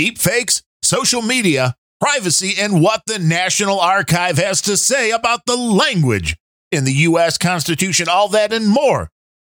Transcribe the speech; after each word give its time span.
deepfakes, 0.00 0.62
social 0.82 1.20
media, 1.20 1.74
privacy, 2.00 2.54
and 2.58 2.80
what 2.80 3.02
the 3.06 3.18
National 3.18 3.78
Archive 3.78 4.38
has 4.38 4.62
to 4.62 4.76
say 4.76 5.10
about 5.10 5.40
the 5.46 5.56
language 5.56 6.36
in 6.72 6.84
the 6.84 6.92
U.S. 6.92 7.36
Constitution, 7.36 8.08
all 8.08 8.28
that 8.28 8.52
and 8.52 8.66
more 8.66 9.10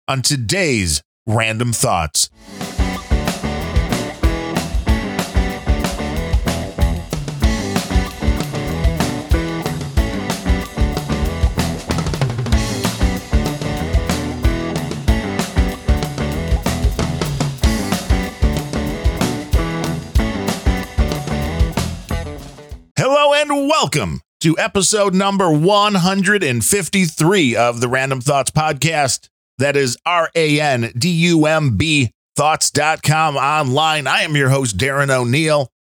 on 0.08 0.22
today's 0.22 1.02
Randumb 1.28 1.76
Thoughts. 1.76 2.30
And 23.50 23.70
welcome 23.70 24.20
to 24.42 24.58
episode 24.58 25.14
number 25.14 25.50
153 25.50 27.56
of 27.56 27.80
the 27.80 27.88
Randumb 27.88 28.22
Thoughts 28.22 28.52
Podcast. 28.52 29.30
That 29.58 29.78
is 29.78 29.98
R 30.06 30.30
A 30.36 30.60
N 30.60 30.92
D 30.98 31.10
U 31.10 31.46
M 31.46 31.78
B 31.78 32.12
thoughts.com 32.36 33.38
online. 33.38 34.06
I 34.06 34.24
am 34.24 34.36
your 34.36 34.50
host, 34.50 34.76
Darren 34.76 35.10
O'Neill. 35.10 35.72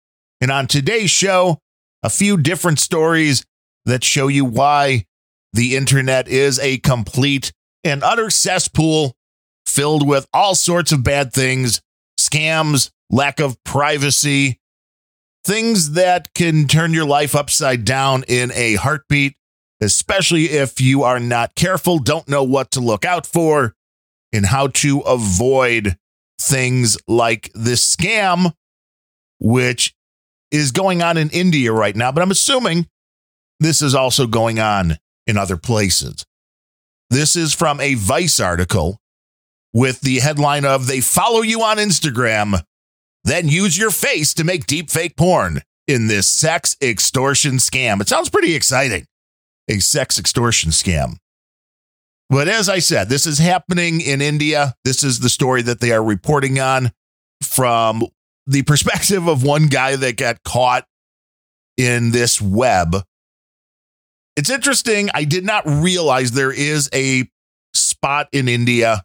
And 0.40 0.52
on 0.52 0.68
today's 0.68 1.10
show, 1.10 1.58
a 2.04 2.10
few 2.10 2.36
different 2.36 2.78
stories 2.78 3.44
that 3.84 4.04
show 4.04 4.28
you 4.28 4.44
why 4.44 5.06
the 5.52 5.74
internet 5.74 6.28
is 6.28 6.60
a 6.60 6.78
complete 6.78 7.52
and 7.82 8.04
utter 8.04 8.30
cesspool 8.30 9.16
filled 9.64 10.06
with 10.06 10.28
all 10.32 10.54
sorts 10.54 10.92
of 10.92 11.02
bad 11.02 11.32
things, 11.32 11.82
scams, 12.16 12.92
lack 13.10 13.40
of 13.40 13.56
privacy, 13.64 14.60
things 15.46 15.92
that 15.92 16.34
can 16.34 16.66
turn 16.66 16.92
your 16.92 17.06
life 17.06 17.36
upside 17.36 17.84
down 17.84 18.24
in 18.26 18.50
a 18.52 18.74
heartbeat, 18.74 19.36
especially 19.80 20.46
if 20.46 20.80
you 20.80 21.04
are 21.04 21.20
not 21.20 21.54
careful, 21.54 21.98
don't 21.98 22.28
know 22.28 22.42
what 22.42 22.72
to 22.72 22.80
look 22.80 23.04
out 23.04 23.26
for, 23.26 23.74
and 24.32 24.46
how 24.46 24.66
to 24.66 25.00
avoid 25.00 25.96
things 26.40 26.98
like 27.06 27.50
this 27.54 27.94
scam, 27.94 28.52
which 29.38 29.94
is 30.50 30.72
going 30.72 31.00
on 31.00 31.16
in 31.16 31.30
India 31.30 31.72
right 31.72 31.94
now. 31.94 32.10
But 32.10 32.22
I'm 32.22 32.30
assuming 32.32 32.88
this 33.60 33.80
is 33.80 33.94
also 33.94 34.26
going 34.26 34.58
on 34.58 34.98
in 35.28 35.38
other 35.38 35.56
places. 35.56 36.26
This 37.08 37.36
is 37.36 37.54
from 37.54 37.80
a 37.80 37.94
Vice 37.94 38.40
article 38.40 38.98
with 39.72 40.00
the 40.00 40.18
headline 40.18 40.64
of 40.64 40.88
They 40.88 41.00
Follow 41.00 41.42
You 41.42 41.62
on 41.62 41.76
Instagram 41.76 42.62
then 43.26 43.48
use 43.48 43.76
your 43.76 43.90
face 43.90 44.32
to 44.34 44.44
make 44.44 44.66
deep 44.66 44.88
fake 44.88 45.16
porn 45.16 45.60
in 45.88 46.06
this 46.06 46.28
sex 46.28 46.76
extortion 46.80 47.54
scam. 47.54 48.00
It 48.00 48.08
sounds 48.08 48.30
pretty 48.30 48.54
exciting. 48.54 49.06
A 49.68 49.80
sex 49.80 50.18
extortion 50.18 50.70
scam. 50.70 51.16
But 52.30 52.46
as 52.46 52.68
I 52.68 52.78
said, 52.78 53.08
this 53.08 53.26
is 53.26 53.38
happening 53.38 54.00
in 54.00 54.20
India. 54.20 54.74
This 54.84 55.02
is 55.02 55.18
the 55.18 55.28
story 55.28 55.62
that 55.62 55.80
they 55.80 55.90
are 55.90 56.02
reporting 56.02 56.60
on 56.60 56.92
from 57.42 58.04
the 58.46 58.62
perspective 58.62 59.26
of 59.26 59.42
one 59.42 59.66
guy 59.66 59.96
that 59.96 60.16
got 60.16 60.42
caught 60.44 60.86
in 61.76 62.12
this 62.12 62.40
web. 62.40 62.96
It's 64.36 64.50
interesting. 64.50 65.08
I 65.14 65.24
did 65.24 65.44
not 65.44 65.64
realize 65.66 66.30
there 66.30 66.52
is 66.52 66.88
a 66.94 67.28
spot 67.74 68.28
in 68.30 68.48
India 68.48 69.02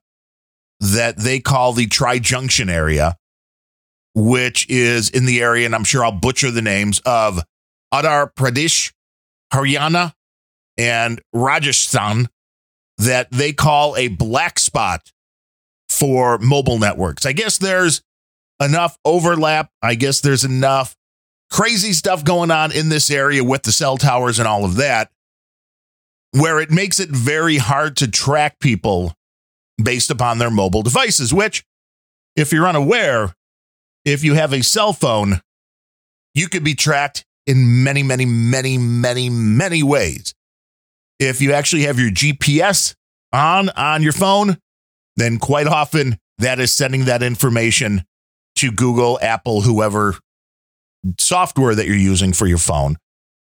that 0.79 1.17
they 1.17 1.39
call 1.39 1.73
the 1.73 1.87
Tri 1.87 2.19
Junction 2.19 2.69
area 2.69 3.15
which 4.13 4.69
is 4.69 5.09
in 5.09 5.25
the 5.25 5.41
area, 5.41 5.65
and 5.65 5.75
I'm 5.75 5.83
sure 5.83 6.03
I'll 6.03 6.11
butcher 6.11 6.51
the 6.51 6.61
names 6.61 6.99
of 7.05 7.43
Uttar 7.93 8.33
Pradesh, 8.33 8.91
Haryana, 9.53 10.13
and 10.77 11.21
Rajasthan, 11.33 12.29
that 12.97 13.31
they 13.31 13.53
call 13.53 13.95
a 13.95 14.07
black 14.07 14.59
spot 14.59 15.11
for 15.89 16.37
mobile 16.37 16.79
networks. 16.79 17.25
I 17.25 17.33
guess 17.33 17.57
there's 17.57 18.01
enough 18.61 18.97
overlap. 19.03 19.69
I 19.81 19.95
guess 19.95 20.21
there's 20.21 20.45
enough 20.45 20.95
crazy 21.49 21.93
stuff 21.93 22.23
going 22.23 22.51
on 22.51 22.71
in 22.71 22.89
this 22.89 23.11
area 23.11 23.43
with 23.43 23.63
the 23.63 23.71
cell 23.71 23.97
towers 23.97 24.39
and 24.39 24.47
all 24.47 24.63
of 24.63 24.75
that, 24.77 25.11
where 26.31 26.59
it 26.59 26.71
makes 26.71 26.99
it 26.99 27.09
very 27.09 27.57
hard 27.57 27.97
to 27.97 28.09
track 28.09 28.59
people 28.59 29.13
based 29.81 30.09
upon 30.09 30.37
their 30.37 30.51
mobile 30.51 30.81
devices, 30.81 31.33
which, 31.33 31.65
if 32.35 32.53
you're 32.53 32.67
unaware, 32.67 33.35
if 34.05 34.23
you 34.23 34.33
have 34.33 34.53
a 34.53 34.63
cell 34.63 34.93
phone, 34.93 35.41
you 36.33 36.47
could 36.47 36.63
be 36.63 36.75
tracked 36.75 37.25
in 37.45 37.83
many, 37.83 38.03
many, 38.03 38.25
many, 38.25 38.77
many, 38.77 39.29
many 39.29 39.83
ways. 39.83 40.33
If 41.19 41.41
you 41.41 41.53
actually 41.53 41.83
have 41.83 41.99
your 41.99 42.11
GPS 42.11 42.95
on 43.31 43.69
on 43.69 44.01
your 44.01 44.13
phone, 44.13 44.57
then 45.17 45.37
quite 45.37 45.67
often 45.67 46.17
that 46.39 46.59
is 46.59 46.71
sending 46.71 47.05
that 47.05 47.21
information 47.21 48.03
to 48.57 48.71
Google, 48.71 49.19
Apple, 49.21 49.61
whoever 49.61 50.15
software 51.19 51.75
that 51.75 51.85
you're 51.85 51.95
using 51.95 52.33
for 52.33 52.47
your 52.47 52.57
phone. 52.57 52.97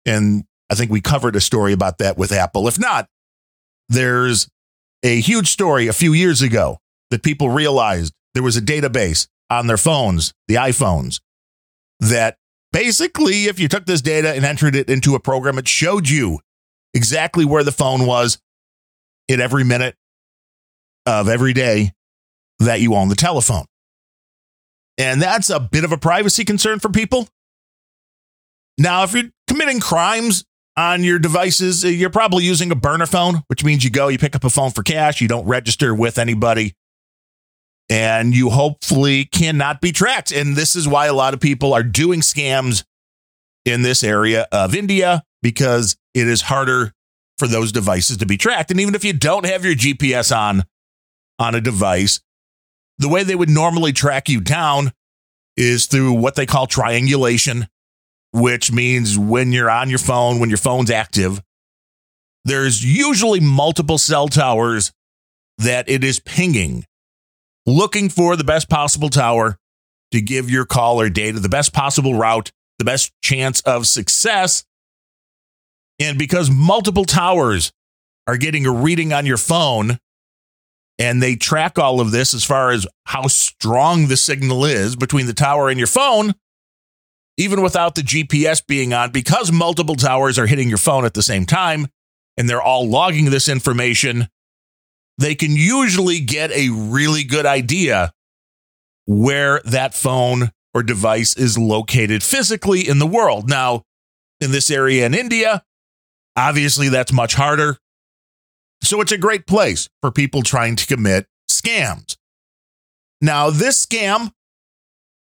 And 0.07 0.45
I 0.71 0.75
think 0.75 0.91
we 0.91 1.01
covered 1.01 1.37
a 1.37 1.41
story 1.41 1.73
about 1.73 1.99
that 1.99 2.17
with 2.17 2.33
Apple. 2.33 2.67
If 2.67 2.79
not, 2.79 3.07
there's 3.89 4.49
a 5.03 5.21
huge 5.21 5.49
story 5.49 5.87
a 5.87 5.93
few 5.93 6.13
years 6.13 6.43
ago 6.43 6.79
that 7.11 7.23
people 7.23 7.51
realized 7.51 8.13
there 8.35 8.43
was 8.43 8.57
a 8.57 8.63
database 8.63 9.27
on 9.59 9.67
their 9.67 9.77
phones, 9.77 10.33
the 10.49 10.55
iPhones, 10.55 11.21
that 12.01 12.37
basically, 12.73 13.45
if 13.47 13.61
you 13.61 13.69
took 13.69 13.87
this 13.87 14.01
data 14.01 14.33
and 14.35 14.45
entered 14.45 14.75
it 14.75 14.89
into 14.89 15.15
a 15.15 15.21
program, 15.21 15.59
it 15.59 15.69
showed 15.69 16.09
you 16.09 16.41
exactly 16.95 17.45
where 17.45 17.63
the 17.63 17.73
phone 17.73 18.07
was 18.07 18.39
in 19.29 19.41
every 19.41 19.65
minute 19.65 19.95
of 21.07 21.29
every 21.29 21.53
day 21.53 21.93
that 22.59 22.81
you 22.81 22.95
own 22.95 23.09
the 23.09 23.15
telephone. 23.15 23.65
And 24.99 25.21
that's 25.21 25.51
a 25.51 25.61
bit 25.61 25.85
of 25.85 25.93
a 25.93 25.99
privacy 25.99 26.45
concern 26.45 26.79
for 26.79 26.89
people. 26.89 27.29
Now, 28.79 29.05
if 29.05 29.13
you're 29.13 29.31
committing 29.49 29.81
crimes 29.81 30.45
on 30.77 31.05
your 31.05 31.19
devices, 31.19 31.85
you're 31.85 32.11
probably 32.11 32.45
using 32.45 32.71
a 32.71 32.75
burner 32.75 33.07
phone, 33.07 33.43
which 33.49 33.65
means 33.65 33.85
you 33.85 33.91
go, 33.91 34.09
you 34.09 34.19
pick 34.19 34.35
up 34.35 34.45
a 34.45 34.51
phone 34.51 34.71
for 34.71 34.83
cash, 34.83 35.21
you 35.21 35.29
don't 35.29 35.47
register 35.47 35.95
with 35.95 36.19
anybody 36.19 36.75
and 37.93 38.35
you 38.35 38.49
hopefully 38.49 39.27
cannot 39.27 39.83
be 39.83 39.93
tracked. 39.93 40.33
And 40.33 40.57
this 40.57 40.75
is 40.75 40.89
why 40.89 41.09
a 41.09 41.13
lot 41.13 41.35
of 41.35 41.41
people 41.41 41.75
are 41.75 41.83
doing 41.83 42.21
scams 42.21 42.85
in 43.67 43.83
this 43.83 44.03
area 44.03 44.49
of 44.51 44.75
India 44.75 45.23
because 45.43 45.99
it 46.15 46.27
is 46.27 46.41
harder 46.41 46.95
for 47.39 47.47
those 47.47 47.71
devices 47.71 48.17
to 48.17 48.27
be 48.27 48.39
tracked. 48.39 48.71
And 48.71 48.81
even 48.81 48.95
if 48.95 49.05
you 49.05 49.13
don't 49.13 49.45
have 49.45 49.63
your 49.63 49.75
GPS 49.75 50.35
on 50.35 50.65
on 51.39 51.55
a 51.55 51.61
device, 51.61 52.21
the 52.97 53.11
way 53.11 53.25
they 53.25 53.35
would 53.35 53.51
normally 53.51 53.93
track 53.93 54.27
you 54.27 54.41
down 54.41 54.93
is 55.59 55.85
through 55.85 56.15
what 56.15 56.35
they 56.35 56.47
call 56.47 56.67
triangulation, 56.67 57.69
which 58.33 58.73
means 58.73 59.19
when 59.19 59.53
you're 59.53 59.71
on 59.71 59.91
your 59.91 59.99
phone, 59.99 60.41
when 60.41 60.49
your 60.49 60.57
phone's 60.57 60.91
active, 60.91 61.43
there's 62.47 62.83
usually 62.83 63.41
multiple 63.41 63.99
cell 63.99 64.29
towers 64.29 64.93
that 65.59 65.91
it 65.91 66.03
is 66.03 66.21
pinging 66.21 66.87
looking 67.67 68.09
for 68.09 68.37
the 68.37 68.45
best 68.45 68.69
possible 68.69 69.09
tower 69.09 69.59
to 70.13 70.21
give 70.21 70.51
your 70.51 70.65
call 70.65 71.01
or 71.01 71.09
data 71.09 71.41
the 71.41 71.49
best 71.49 71.73
possible 71.73 72.15
route, 72.15 72.53
the 72.79 72.85
best 72.85 73.13
chance 73.23 73.61
of 73.63 73.87
success. 73.87 74.65
And 75.99 76.19
because 76.19 76.51
multiple 76.51 77.05
towers 77.05 77.73
are 78.27 78.37
getting 78.37 78.67
a 78.67 78.73
reading 78.73 79.13
on 79.13 79.27
your 79.27 79.37
phone 79.37 79.99
and 80.99 81.23
they 81.23 81.37
track 81.37 81.79
all 81.79 82.01
of 82.01 82.11
this 82.11 82.35
as 82.35 82.45
far 82.45 82.71
as 82.71 82.87
how 83.05 83.27
strong 83.27 84.09
the 84.09 84.17
signal 84.17 84.65
is 84.65 84.95
between 84.97 85.27
the 85.27 85.33
tower 85.33 85.69
and 85.69 85.79
your 85.79 85.87
phone, 85.87 86.35
even 87.37 87.63
without 87.63 87.95
the 87.95 88.03
GPS 88.03 88.65
being 88.67 88.93
on, 88.93 89.11
because 89.11 89.51
multiple 89.51 89.97
towers 89.97 90.39
are 90.39 90.47
hitting 90.47 90.69
your 90.69 90.79
phone 90.79 91.05
at 91.05 91.15
the 91.15 91.23
same 91.23 91.47
time 91.47 91.87
and 92.37 92.49
they're 92.49 92.63
all 92.63 92.89
logging 92.89 93.31
this 93.31 93.49
information 93.49 94.29
they 95.23 95.35
can 95.35 95.53
usually 95.53 96.21
get 96.21 96.51
a 96.53 96.69
really 96.71 97.25
good 97.25 97.47
idea 97.47 98.13
where 99.07 99.61
that 99.65 99.95
phone 99.95 100.51
or 100.75 100.83
device 100.83 101.37
is 101.37 101.59
located 101.59 102.23
physically 102.23 102.89
in 102.89 102.99
the 102.99 103.07
world. 103.07 103.49
Now, 103.49 103.83
in 104.41 104.53
this 104.53 104.71
area 104.71 105.07
in 105.07 105.15
India, 105.15 105.63
obviously 106.37 106.89
that's 106.89 107.13
much 107.13 107.35
harder. 107.35 107.79
So 108.83 109.01
it's 109.01 109.13
a 109.13 109.19
great 109.19 109.47
place 109.47 109.89
for 110.01 110.11
people 110.11 110.43
trying 110.43 110.77
to 110.77 110.87
commit 110.87 111.27
scams. 111.51 112.17
Now, 113.21 113.51
this 113.51 113.85
scam, 113.85 114.33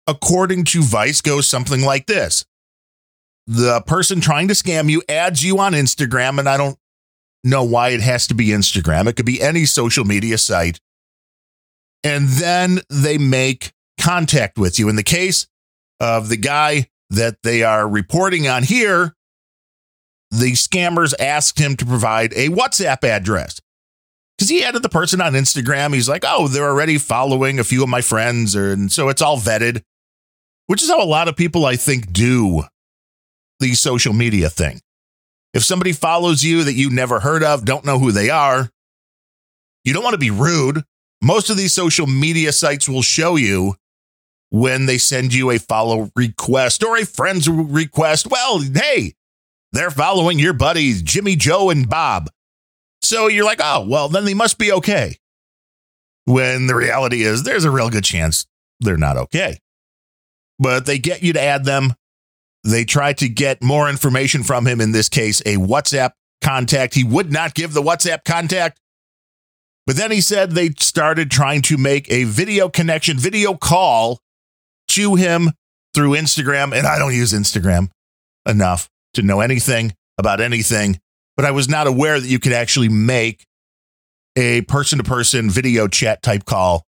according 0.06 0.64
to 0.66 0.82
Vice, 0.82 1.20
goes 1.20 1.48
something 1.48 1.82
like 1.82 2.06
this 2.06 2.44
the 3.46 3.82
person 3.82 4.20
trying 4.20 4.48
to 4.48 4.54
scam 4.54 4.88
you 4.88 5.02
adds 5.08 5.42
you 5.42 5.58
on 5.58 5.72
Instagram, 5.72 6.38
and 6.38 6.48
I 6.48 6.56
don't 6.56 6.78
know 7.44 7.62
why 7.62 7.90
it 7.90 8.00
has 8.00 8.26
to 8.28 8.34
be 8.34 8.48
Instagram. 8.48 9.06
It 9.06 9.14
could 9.14 9.26
be 9.26 9.40
any 9.40 9.66
social 9.66 10.04
media 10.04 10.38
site. 10.38 10.80
And 12.02 12.28
then 12.28 12.80
they 12.90 13.18
make 13.18 13.72
contact 14.00 14.58
with 14.58 14.78
you. 14.78 14.88
In 14.88 14.96
the 14.96 15.02
case 15.02 15.46
of 16.00 16.28
the 16.28 16.36
guy 16.36 16.88
that 17.10 17.36
they 17.42 17.62
are 17.62 17.88
reporting 17.88 18.48
on 18.48 18.62
here. 18.62 19.14
The 20.30 20.52
scammers 20.52 21.14
asked 21.20 21.58
him 21.58 21.76
to 21.76 21.86
provide 21.86 22.32
a 22.32 22.48
WhatsApp 22.48 23.04
address 23.04 23.60
because 24.36 24.48
he 24.48 24.64
added 24.64 24.82
the 24.82 24.88
person 24.88 25.20
on 25.20 25.34
Instagram. 25.34 25.94
He's 25.94 26.08
like, 26.08 26.24
oh, 26.26 26.48
they're 26.48 26.68
already 26.68 26.98
following 26.98 27.58
a 27.58 27.64
few 27.64 27.82
of 27.82 27.88
my 27.88 28.00
friends, 28.00 28.54
and 28.56 28.90
so 28.90 29.08
it's 29.08 29.22
all 29.22 29.38
vetted, 29.38 29.82
which 30.66 30.82
is 30.82 30.90
how 30.90 31.02
a 31.02 31.06
lot 31.06 31.28
of 31.28 31.36
people, 31.36 31.64
I 31.64 31.76
think, 31.76 32.12
do 32.12 32.64
the 33.60 33.74
social 33.74 34.12
media 34.12 34.50
thing. 34.50 34.80
If 35.54 35.64
somebody 35.64 35.92
follows 35.92 36.42
you 36.42 36.64
that 36.64 36.74
you 36.74 36.90
never 36.90 37.20
heard 37.20 37.44
of, 37.44 37.64
don't 37.64 37.84
know 37.84 37.98
who 37.98 38.10
they 38.10 38.28
are, 38.28 38.68
you 39.84 39.94
don't 39.94 40.02
want 40.02 40.14
to 40.14 40.18
be 40.18 40.32
rude. 40.32 40.82
Most 41.22 41.48
of 41.48 41.56
these 41.56 41.72
social 41.72 42.06
media 42.06 42.52
sites 42.52 42.88
will 42.88 43.02
show 43.02 43.36
you 43.36 43.76
when 44.50 44.86
they 44.86 44.98
send 44.98 45.32
you 45.32 45.50
a 45.50 45.58
follow 45.58 46.10
request 46.16 46.82
or 46.82 46.96
a 46.96 47.06
friend's 47.06 47.48
request. 47.48 48.30
Well, 48.30 48.60
hey, 48.60 49.14
they're 49.72 49.90
following 49.90 50.38
your 50.38 50.52
buddies, 50.52 51.02
Jimmy, 51.02 51.36
Joe, 51.36 51.70
and 51.70 51.88
Bob. 51.88 52.30
So 53.02 53.28
you're 53.28 53.44
like, 53.44 53.60
oh, 53.62 53.86
well, 53.88 54.08
then 54.08 54.24
they 54.24 54.34
must 54.34 54.58
be 54.58 54.72
okay. 54.72 55.18
When 56.24 56.66
the 56.66 56.74
reality 56.74 57.22
is, 57.22 57.42
there's 57.42 57.64
a 57.64 57.70
real 57.70 57.90
good 57.90 58.04
chance 58.04 58.46
they're 58.80 58.96
not 58.96 59.16
okay. 59.16 59.58
But 60.58 60.86
they 60.86 60.98
get 60.98 61.22
you 61.22 61.32
to 61.34 61.40
add 61.40 61.64
them. 61.64 61.94
They 62.64 62.86
tried 62.86 63.18
to 63.18 63.28
get 63.28 63.62
more 63.62 63.90
information 63.90 64.42
from 64.42 64.66
him, 64.66 64.80
in 64.80 64.92
this 64.92 65.10
case, 65.10 65.40
a 65.42 65.56
WhatsApp 65.56 66.12
contact. 66.42 66.94
He 66.94 67.04
would 67.04 67.30
not 67.30 67.54
give 67.54 67.74
the 67.74 67.82
WhatsApp 67.82 68.24
contact. 68.24 68.80
But 69.86 69.96
then 69.96 70.10
he 70.10 70.22
said 70.22 70.52
they 70.52 70.70
started 70.78 71.30
trying 71.30 71.60
to 71.62 71.76
make 71.76 72.10
a 72.10 72.24
video 72.24 72.70
connection, 72.70 73.18
video 73.18 73.54
call 73.54 74.20
to 74.88 75.14
him 75.14 75.50
through 75.94 76.12
Instagram. 76.12 76.74
And 76.74 76.86
I 76.86 76.98
don't 76.98 77.14
use 77.14 77.34
Instagram 77.34 77.90
enough 78.46 78.88
to 79.12 79.22
know 79.22 79.40
anything 79.40 79.92
about 80.16 80.40
anything, 80.40 80.98
but 81.36 81.44
I 81.44 81.50
was 81.50 81.68
not 81.68 81.86
aware 81.86 82.18
that 82.18 82.26
you 82.26 82.38
could 82.38 82.52
actually 82.52 82.88
make 82.88 83.44
a 84.36 84.62
person 84.62 84.98
to 84.98 85.04
person 85.04 85.50
video 85.50 85.86
chat 85.86 86.22
type 86.22 86.46
call 86.46 86.84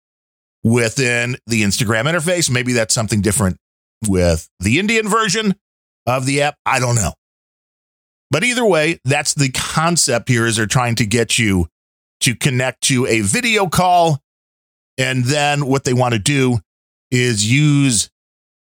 within 0.63 1.37
the 1.47 1.63
Instagram 1.63 2.05
interface. 2.05 2.49
Maybe 2.49 2.73
that's 2.73 2.95
something 2.95 3.21
different 3.21 3.57
with 4.09 4.49
the 4.61 4.79
Indian 4.79 5.09
version 5.09 5.55
of 6.07 6.27
the 6.27 6.43
app. 6.43 6.57
I 6.67 6.81
don't 6.81 6.97
know. 6.97 7.13
But 8.31 8.45
either 8.45 8.65
way, 8.65 8.99
that's 9.05 9.35
the 9.35 9.51
concept 9.51 10.29
here 10.29 10.47
is 10.47 10.57
they're 10.57 10.67
trying 10.67 10.97
to 10.97 11.07
get 11.07 11.39
you 11.39 11.69
to 12.21 12.35
connect 12.35 12.83
to 12.85 13.07
a 13.07 13.21
video 13.21 13.67
call. 13.67 14.21
And 14.99 15.25
then 15.25 15.67
what 15.67 15.85
they 15.85 15.93
want 15.93 16.15
to 16.15 16.19
do 16.19 16.59
is 17.11 17.51
use 17.51 18.11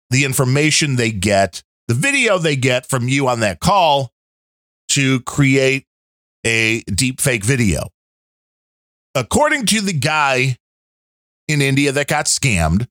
the 0.09 0.25
information 0.25 0.95
they 0.95 1.11
get, 1.11 1.63
the 1.87 1.93
video 1.93 2.37
they 2.37 2.55
get 2.55 2.85
from 2.85 3.07
you 3.07 3.27
on 3.27 3.39
that 3.39 3.59
call 3.59 4.11
to 4.89 5.21
create 5.21 5.85
a 6.45 6.81
deep 6.81 7.19
fake 7.19 7.43
video. 7.43 7.87
According 9.15 9.65
to 9.67 9.81
the 9.81 9.93
guy 9.93 10.57
in 11.47 11.61
India 11.61 11.91
that 11.91 12.07
got 12.07 12.25
scammed, 12.25 12.87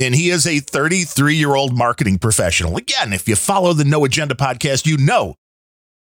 and 0.00 0.14
he 0.14 0.30
is 0.30 0.46
a 0.46 0.60
33 0.60 1.34
year 1.34 1.54
old 1.54 1.76
marketing 1.76 2.18
professional. 2.18 2.76
Again, 2.76 3.12
if 3.12 3.28
you 3.28 3.36
follow 3.36 3.72
the 3.72 3.84
No 3.84 4.04
Agenda 4.04 4.34
podcast, 4.34 4.86
you 4.86 4.96
know 4.96 5.34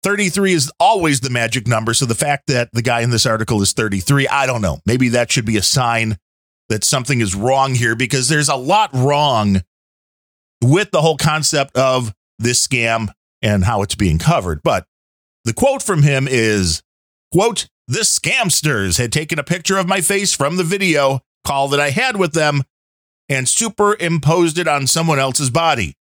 33 0.02 0.52
is 0.52 0.72
always 0.78 1.20
the 1.20 1.30
magic 1.30 1.66
number. 1.66 1.94
So 1.94 2.06
the 2.06 2.14
fact 2.14 2.46
that 2.46 2.70
the 2.72 2.82
guy 2.82 3.00
in 3.00 3.10
this 3.10 3.26
article 3.26 3.60
is 3.62 3.72
33, 3.72 4.28
I 4.28 4.46
don't 4.46 4.62
know. 4.62 4.78
Maybe 4.86 5.08
that 5.10 5.32
should 5.32 5.46
be 5.46 5.56
a 5.56 5.62
sign 5.62 6.16
that 6.68 6.84
something 6.84 7.20
is 7.20 7.34
wrong 7.34 7.74
here 7.74 7.96
because 7.96 8.28
there's 8.28 8.48
a 8.48 8.56
lot 8.56 8.90
wrong 8.92 9.62
with 10.62 10.90
the 10.90 11.00
whole 11.00 11.16
concept 11.16 11.76
of 11.76 12.12
this 12.38 12.64
scam 12.66 13.08
and 13.42 13.64
how 13.64 13.82
it's 13.82 13.94
being 13.94 14.18
covered. 14.18 14.62
But 14.62 14.84
the 15.44 15.54
quote 15.54 15.82
from 15.82 16.02
him 16.02 16.28
is, 16.28 16.82
quote, 17.32 17.68
the 17.86 18.00
scamsters 18.00 18.98
had 18.98 19.12
taken 19.12 19.38
a 19.38 19.44
picture 19.44 19.78
of 19.78 19.88
my 19.88 20.02
face 20.02 20.34
from 20.34 20.56
the 20.56 20.64
video 20.64 21.20
call 21.46 21.68
that 21.68 21.80
I 21.80 21.90
had 21.90 22.16
with 22.16 22.34
them 22.34 22.64
and 23.28 23.48
superimposed 23.48 24.58
it 24.58 24.68
on 24.68 24.86
someone 24.86 25.18
else's 25.18 25.50
body. 25.50 25.94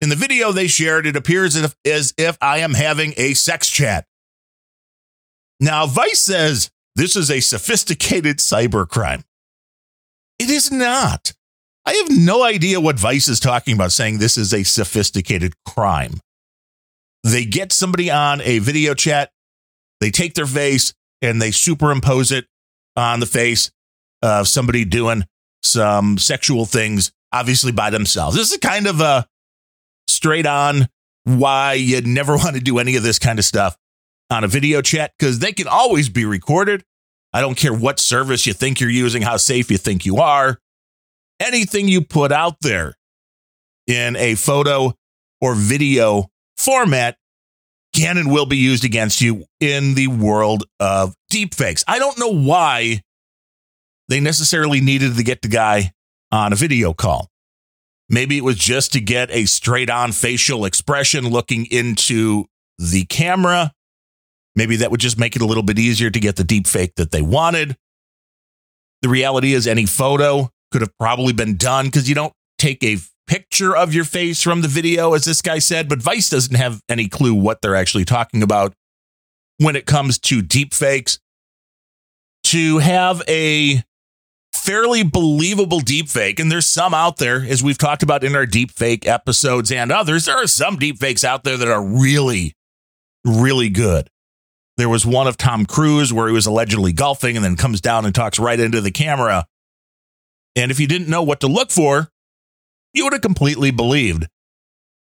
In 0.00 0.08
the 0.08 0.16
video 0.16 0.52
they 0.52 0.66
shared, 0.66 1.06
it 1.06 1.16
appears 1.16 1.56
as 1.56 2.14
if, 2.18 2.38
I 2.40 2.58
am 2.58 2.74
having 2.74 3.14
a 3.16 3.34
sex 3.34 3.70
chat. 3.70 4.06
Now, 5.60 5.86
Vice 5.86 6.20
says 6.20 6.70
this 6.96 7.16
is 7.16 7.30
a 7.30 7.40
sophisticated 7.40 8.38
cybercrime. 8.38 9.24
It 10.38 10.50
is 10.50 10.70
not. 10.70 11.32
I 11.86 11.94
have 11.94 12.10
no 12.10 12.42
idea 12.42 12.80
what 12.80 12.98
Vice 12.98 13.28
is 13.28 13.40
talking 13.40 13.74
about 13.74 13.92
saying 13.92 14.18
this 14.18 14.36
is 14.36 14.52
a 14.52 14.62
sophisticated 14.62 15.54
crime. 15.64 16.20
They 17.22 17.44
get 17.44 17.72
somebody 17.72 18.10
on 18.10 18.40
a 18.42 18.58
video 18.58 18.94
chat, 18.94 19.30
they 20.00 20.10
take 20.10 20.34
their 20.34 20.46
face 20.46 20.92
and 21.22 21.40
they 21.40 21.50
superimpose 21.50 22.30
it 22.32 22.46
on 22.96 23.20
the 23.20 23.26
face 23.26 23.70
of 24.22 24.48
somebody 24.48 24.84
doing 24.84 25.24
some 25.64 26.18
sexual 26.18 26.66
things, 26.66 27.12
obviously 27.32 27.72
by 27.72 27.90
themselves. 27.90 28.36
This 28.36 28.52
is 28.52 28.58
kind 28.58 28.86
of 28.86 29.00
a 29.00 29.26
straight 30.08 30.46
on 30.46 30.88
why 31.24 31.74
you 31.74 32.00
never 32.02 32.36
want 32.36 32.56
to 32.56 32.62
do 32.62 32.78
any 32.78 32.96
of 32.96 33.02
this 33.02 33.18
kind 33.18 33.38
of 33.38 33.44
stuff 33.44 33.76
on 34.30 34.44
a 34.44 34.48
video 34.48 34.80
chat 34.82 35.12
because 35.18 35.38
they 35.38 35.52
can 35.52 35.68
always 35.68 36.08
be 36.08 36.24
recorded. 36.24 36.84
I 37.32 37.40
don't 37.40 37.56
care 37.56 37.74
what 37.74 37.98
service 37.98 38.46
you 38.46 38.52
think 38.52 38.80
you're 38.80 38.90
using, 38.90 39.22
how 39.22 39.36
safe 39.36 39.70
you 39.70 39.78
think 39.78 40.06
you 40.06 40.18
are. 40.18 40.58
Anything 41.40 41.88
you 41.88 42.00
put 42.00 42.30
out 42.30 42.56
there 42.60 42.94
in 43.86 44.14
a 44.16 44.36
photo 44.36 44.94
or 45.40 45.54
video 45.54 46.30
format 46.56 47.16
can 47.94 48.18
and 48.18 48.30
will 48.30 48.46
be 48.46 48.56
used 48.56 48.84
against 48.84 49.20
you 49.20 49.44
in 49.60 49.94
the 49.94 50.08
world 50.08 50.64
of 50.80 51.14
deepfakes. 51.32 51.84
I 51.86 51.98
don't 51.98 52.18
know 52.18 52.32
why 52.32 53.02
they 54.08 54.20
necessarily 54.20 54.80
needed 54.80 55.16
to 55.16 55.22
get 55.22 55.42
the 55.42 55.48
guy 55.48 55.92
on 56.30 56.52
a 56.52 56.56
video 56.56 56.92
call. 56.92 57.30
Maybe 58.08 58.36
it 58.36 58.44
was 58.44 58.56
just 58.56 58.92
to 58.92 59.00
get 59.00 59.30
a 59.30 59.46
straight 59.46 59.88
on 59.88 60.12
facial 60.12 60.64
expression 60.64 61.30
looking 61.30 61.66
into 61.66 62.46
the 62.78 63.04
camera. 63.06 63.72
Maybe 64.54 64.76
that 64.76 64.90
would 64.90 65.00
just 65.00 65.18
make 65.18 65.36
it 65.36 65.42
a 65.42 65.46
little 65.46 65.62
bit 65.62 65.78
easier 65.78 66.10
to 66.10 66.20
get 66.20 66.36
the 66.36 66.44
deep 66.44 66.66
fake 66.66 66.94
that 66.96 67.10
they 67.10 67.22
wanted. 67.22 67.76
The 69.02 69.08
reality 69.08 69.52
is, 69.52 69.66
any 69.66 69.86
photo 69.86 70.50
could 70.70 70.80
have 70.80 70.96
probably 70.98 71.32
been 71.32 71.56
done 71.56 71.86
because 71.86 72.08
you 72.08 72.14
don't 72.14 72.32
take 72.58 72.82
a 72.82 72.98
picture 73.26 73.76
of 73.76 73.94
your 73.94 74.04
face 74.04 74.42
from 74.42 74.60
the 74.62 74.68
video, 74.68 75.14
as 75.14 75.24
this 75.24 75.42
guy 75.42 75.58
said, 75.58 75.88
but 75.88 76.02
Vice 76.02 76.28
doesn't 76.28 76.56
have 76.56 76.80
any 76.88 77.08
clue 77.08 77.34
what 77.34 77.62
they're 77.62 77.74
actually 77.74 78.04
talking 78.04 78.42
about 78.42 78.74
when 79.58 79.76
it 79.76 79.86
comes 79.86 80.18
to 80.18 80.42
deep 80.42 80.74
fakes. 80.74 81.18
To 82.44 82.78
have 82.78 83.22
a 83.26 83.82
fairly 84.54 85.02
believable 85.02 85.80
deepfake, 85.80 86.38
and 86.38 86.50
there's 86.50 86.68
some 86.68 86.94
out 86.94 87.18
there, 87.18 87.44
as 87.44 87.62
we've 87.62 87.78
talked 87.78 88.02
about 88.02 88.24
in 88.24 88.34
our 88.34 88.46
deepfake 88.46 89.06
episodes 89.06 89.70
and 89.70 89.90
others. 89.90 90.26
There 90.26 90.36
are 90.36 90.46
some 90.46 90.78
deepfakes 90.78 91.24
out 91.24 91.44
there 91.44 91.56
that 91.56 91.68
are 91.68 91.84
really, 91.84 92.54
really 93.24 93.68
good. 93.68 94.08
There 94.76 94.88
was 94.88 95.06
one 95.06 95.26
of 95.26 95.36
Tom 95.36 95.66
Cruise 95.66 96.12
where 96.12 96.26
he 96.26 96.34
was 96.34 96.46
allegedly 96.46 96.92
golfing 96.92 97.36
and 97.36 97.44
then 97.44 97.56
comes 97.56 97.80
down 97.80 98.04
and 98.04 98.14
talks 98.14 98.38
right 98.38 98.58
into 98.58 98.80
the 98.80 98.90
camera. 98.90 99.46
And 100.56 100.70
if 100.70 100.80
you 100.80 100.86
didn't 100.86 101.08
know 101.08 101.22
what 101.22 101.40
to 101.40 101.46
look 101.46 101.70
for, 101.70 102.08
you 102.92 103.04
would 103.04 103.12
have 103.12 103.22
completely 103.22 103.70
believed 103.70 104.26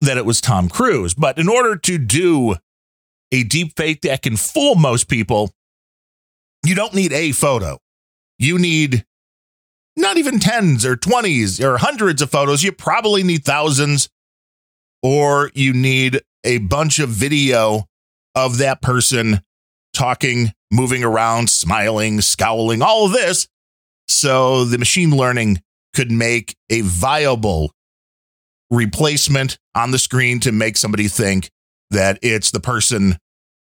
that 0.02 0.18
it 0.18 0.26
was 0.26 0.42
Tom 0.42 0.70
Cruise. 0.70 1.14
But 1.14 1.38
in 1.38 1.48
order 1.48 1.76
to 1.76 1.98
do 1.98 2.56
a 3.32 3.44
deepfake 3.44 4.02
that 4.02 4.22
can 4.24 4.36
fool 4.36 4.76
most 4.76 5.08
people, 5.08 5.52
you 6.66 6.76
don't 6.76 6.94
need 6.94 7.14
a 7.14 7.32
photo. 7.32 7.80
You 8.40 8.58
need 8.58 9.06
not 9.96 10.18
even 10.18 10.40
tens 10.40 10.86
or 10.86 10.96
20s 10.96 11.64
or 11.64 11.78
hundreds 11.78 12.22
of 12.22 12.32
photos. 12.32 12.64
You 12.64 12.72
probably 12.72 13.24
need 13.24 13.44
thousands, 13.44 14.10
or 15.04 15.52
you 15.54 15.74
need 15.74 16.22
a 16.44 16.60
bunch 16.60 17.00
of 17.00 17.10
video 17.10 17.86
of 18.36 18.58
that 18.60 18.82
person 18.82 19.42
talking, 19.94 20.54
moving 20.72 21.04
around, 21.04 21.50
smiling, 21.50 22.22
scowling, 22.22 22.82
all 22.82 23.06
of 23.06 23.12
this. 23.12 23.48
So 24.08 24.66
the 24.66 24.78
machine 24.78 25.12
learning 25.12 25.62
could 25.94 26.12
make 26.12 26.56
a 26.70 26.82
viable 26.82 27.72
replacement 28.70 29.58
on 29.76 29.92
the 29.92 30.00
screen 30.00 30.40
to 30.42 30.52
make 30.52 30.78
somebody 30.78 31.08
think 31.08 31.50
that 31.90 32.18
it's 32.22 32.52
the 32.52 32.60
person 32.62 33.18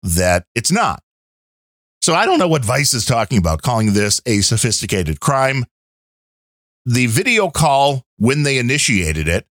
that 0.01 0.45
it's 0.55 0.71
not. 0.71 1.01
So 2.01 2.13
I 2.13 2.25
don't 2.25 2.39
know 2.39 2.47
what 2.47 2.65
Vice 2.65 2.93
is 2.93 3.05
talking 3.05 3.37
about, 3.37 3.61
calling 3.61 3.93
this 3.93 4.21
a 4.25 4.41
sophisticated 4.41 5.19
crime 5.19 5.65
the 6.85 7.07
video 7.07 7.49
call 7.49 8.03
when 8.17 8.43
they 8.43 8.57
initiated 8.57 9.27
it. 9.27 9.45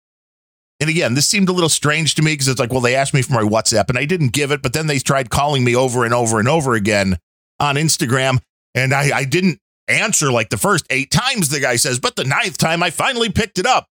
And 0.79 0.89
again, 0.89 1.13
this 1.13 1.27
seemed 1.27 1.49
a 1.49 1.53
little 1.53 1.69
strange 1.69 2.15
to 2.15 2.21
me 2.21 2.33
because 2.33 2.47
it's 2.47 2.59
like, 2.59 2.71
well, 2.71 2.81
they 2.81 2.95
asked 2.95 3.13
me 3.13 3.21
for 3.21 3.33
my 3.33 3.41
WhatsApp 3.41 3.89
and 3.89 3.97
I 3.97 4.05
didn't 4.05 4.29
give 4.29 4.51
it, 4.51 4.61
but 4.61 4.73
then 4.73 4.87
they 4.87 4.99
tried 4.99 5.29
calling 5.29 5.63
me 5.63 5.75
over 5.75 6.05
and 6.05 6.13
over 6.13 6.39
and 6.39 6.47
over 6.47 6.73
again 6.73 7.17
on 7.59 7.75
Instagram. 7.75 8.39
And 8.73 8.93
I, 8.93 9.17
I 9.17 9.23
didn't 9.25 9.59
answer 9.89 10.31
like 10.31 10.49
the 10.49 10.57
first 10.57 10.85
eight 10.89 11.11
times, 11.11 11.49
the 11.49 11.59
guy 11.59 11.75
says, 11.75 11.99
but 11.99 12.15
the 12.15 12.23
ninth 12.23 12.57
time 12.57 12.81
I 12.81 12.91
finally 12.91 13.29
picked 13.29 13.59
it 13.59 13.65
up. 13.65 13.87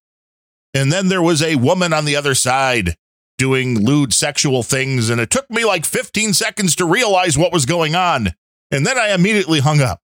And 0.72 0.90
then 0.90 1.08
there 1.08 1.22
was 1.22 1.42
a 1.42 1.56
woman 1.56 1.92
on 1.92 2.04
the 2.04 2.16
other 2.16 2.34
side 2.34 2.94
doing 3.36 3.84
lewd 3.84 4.14
sexual 4.14 4.62
things. 4.62 5.10
And 5.10 5.20
it 5.20 5.30
took 5.30 5.50
me 5.50 5.64
like 5.64 5.84
15 5.84 6.32
seconds 6.32 6.74
to 6.76 6.86
realize 6.86 7.36
what 7.36 7.52
was 7.52 7.66
going 7.66 7.94
on. 7.94 8.32
And 8.70 8.86
then 8.86 8.98
I 8.98 9.12
immediately 9.12 9.60
hung 9.60 9.80
up. 9.80 10.00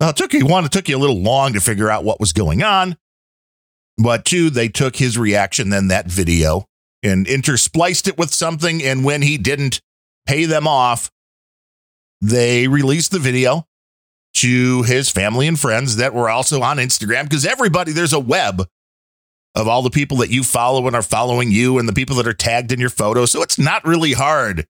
It 0.00 0.16
took 0.16 0.32
you 0.32 0.46
one, 0.46 0.64
it 0.64 0.72
took 0.72 0.88
you 0.88 0.96
a 0.96 0.98
little 0.98 1.20
long 1.20 1.52
to 1.54 1.60
figure 1.60 1.90
out 1.90 2.04
what 2.04 2.20
was 2.20 2.32
going 2.32 2.62
on. 2.62 2.96
But 3.96 4.24
two, 4.24 4.48
they 4.48 4.68
took 4.68 4.96
his 4.96 5.18
reaction, 5.18 5.70
then 5.70 5.88
that 5.88 6.06
video, 6.06 6.66
and 7.02 7.26
interspliced 7.26 8.06
it 8.06 8.16
with 8.16 8.32
something. 8.32 8.82
And 8.82 9.04
when 9.04 9.22
he 9.22 9.38
didn't 9.38 9.80
pay 10.24 10.44
them 10.44 10.68
off, 10.68 11.10
they 12.20 12.68
released 12.68 13.10
the 13.10 13.18
video 13.18 13.66
to 14.34 14.82
his 14.84 15.10
family 15.10 15.48
and 15.48 15.58
friends 15.58 15.96
that 15.96 16.14
were 16.14 16.30
also 16.30 16.62
on 16.62 16.76
Instagram 16.76 17.24
because 17.24 17.44
everybody, 17.44 17.90
there's 17.90 18.12
a 18.12 18.20
web 18.20 18.68
of 19.54 19.66
all 19.66 19.82
the 19.82 19.90
people 19.90 20.18
that 20.18 20.30
you 20.30 20.44
follow 20.44 20.86
and 20.86 20.94
are 20.94 21.02
following 21.02 21.50
you 21.50 21.78
and 21.78 21.88
the 21.88 21.92
people 21.92 22.14
that 22.16 22.28
are 22.28 22.34
tagged 22.34 22.70
in 22.70 22.78
your 22.78 22.90
photo. 22.90 23.26
So 23.26 23.42
it's 23.42 23.58
not 23.58 23.84
really 23.84 24.12
hard 24.12 24.64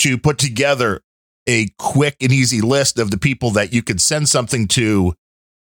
to 0.00 0.18
put 0.18 0.38
together 0.38 1.00
a 1.46 1.68
quick 1.78 2.16
and 2.20 2.32
easy 2.32 2.60
list 2.60 2.98
of 2.98 3.10
the 3.10 3.18
people 3.18 3.50
that 3.52 3.72
you 3.72 3.82
could 3.82 4.00
send 4.00 4.28
something 4.28 4.66
to 4.68 5.14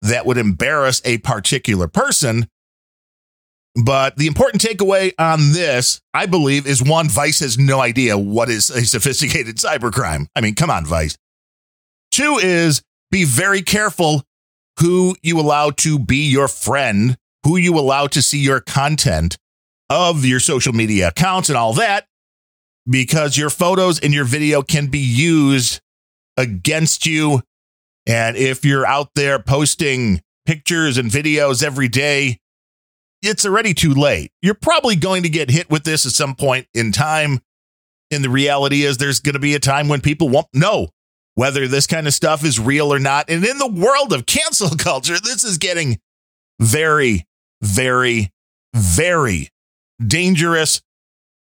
that 0.01 0.25
would 0.25 0.38
embarrass 0.38 1.01
a 1.05 1.19
particular 1.19 1.88
person. 1.88 2.47
But 3.83 4.17
the 4.17 4.27
important 4.27 4.61
takeaway 4.61 5.13
on 5.17 5.53
this, 5.53 6.01
I 6.13 6.25
believe, 6.25 6.67
is 6.67 6.83
one, 6.83 7.07
Vice 7.07 7.39
has 7.39 7.57
no 7.57 7.79
idea 7.79 8.17
what 8.17 8.50
is 8.50 8.69
a 8.69 8.85
sophisticated 8.85 9.55
cybercrime. 9.57 10.27
I 10.35 10.41
mean, 10.41 10.55
come 10.55 10.69
on, 10.69 10.85
Vice. 10.85 11.17
Two 12.11 12.39
is 12.41 12.81
be 13.09 13.23
very 13.23 13.61
careful 13.61 14.23
who 14.79 15.15
you 15.21 15.39
allow 15.39 15.69
to 15.69 16.00
be 16.00 16.29
your 16.29 16.47
friend, 16.47 17.17
who 17.43 17.57
you 17.57 17.77
allow 17.77 18.07
to 18.07 18.21
see 18.21 18.39
your 18.39 18.59
content 18.59 19.38
of 19.89 20.25
your 20.25 20.39
social 20.39 20.73
media 20.73 21.09
accounts 21.09 21.50
and 21.50 21.57
all 21.57 21.73
that, 21.73 22.07
because 22.89 23.38
your 23.38 23.50
photos 23.50 24.00
and 24.00 24.13
your 24.13 24.25
video 24.25 24.61
can 24.61 24.88
be 24.88 25.00
used 25.00 25.81
against 26.38 27.05
you. 27.05 27.41
And 28.07 28.35
if 28.35 28.65
you're 28.65 28.85
out 28.85 29.09
there 29.15 29.39
posting 29.39 30.21
pictures 30.45 30.97
and 30.97 31.09
videos 31.09 31.63
every 31.63 31.88
day, 31.88 32.39
it's 33.21 33.45
already 33.45 33.73
too 33.73 33.93
late. 33.93 34.31
You're 34.41 34.55
probably 34.55 34.95
going 34.95 35.23
to 35.23 35.29
get 35.29 35.51
hit 35.51 35.69
with 35.69 35.83
this 35.83 36.05
at 36.05 36.11
some 36.13 36.35
point 36.35 36.67
in 36.73 36.91
time. 36.91 37.39
And 38.09 38.23
the 38.23 38.29
reality 38.29 38.83
is, 38.83 38.97
there's 38.97 39.19
going 39.19 39.33
to 39.33 39.39
be 39.39 39.55
a 39.55 39.59
time 39.59 39.88
when 39.88 40.01
people 40.01 40.27
won't 40.27 40.47
know 40.53 40.89
whether 41.35 41.67
this 41.67 41.88
kind 41.88 42.07
of 42.07 42.13
stuff 42.13 42.43
is 42.43 42.59
real 42.59 42.93
or 42.93 43.00
not. 43.00 43.29
And 43.29 43.45
in 43.45 43.57
the 43.57 43.71
world 43.71 44.11
of 44.11 44.25
cancel 44.25 44.69
culture, 44.77 45.17
this 45.19 45.43
is 45.43 45.57
getting 45.57 46.00
very, 46.59 47.25
very, 47.61 48.31
very 48.75 49.50
dangerous 50.05 50.81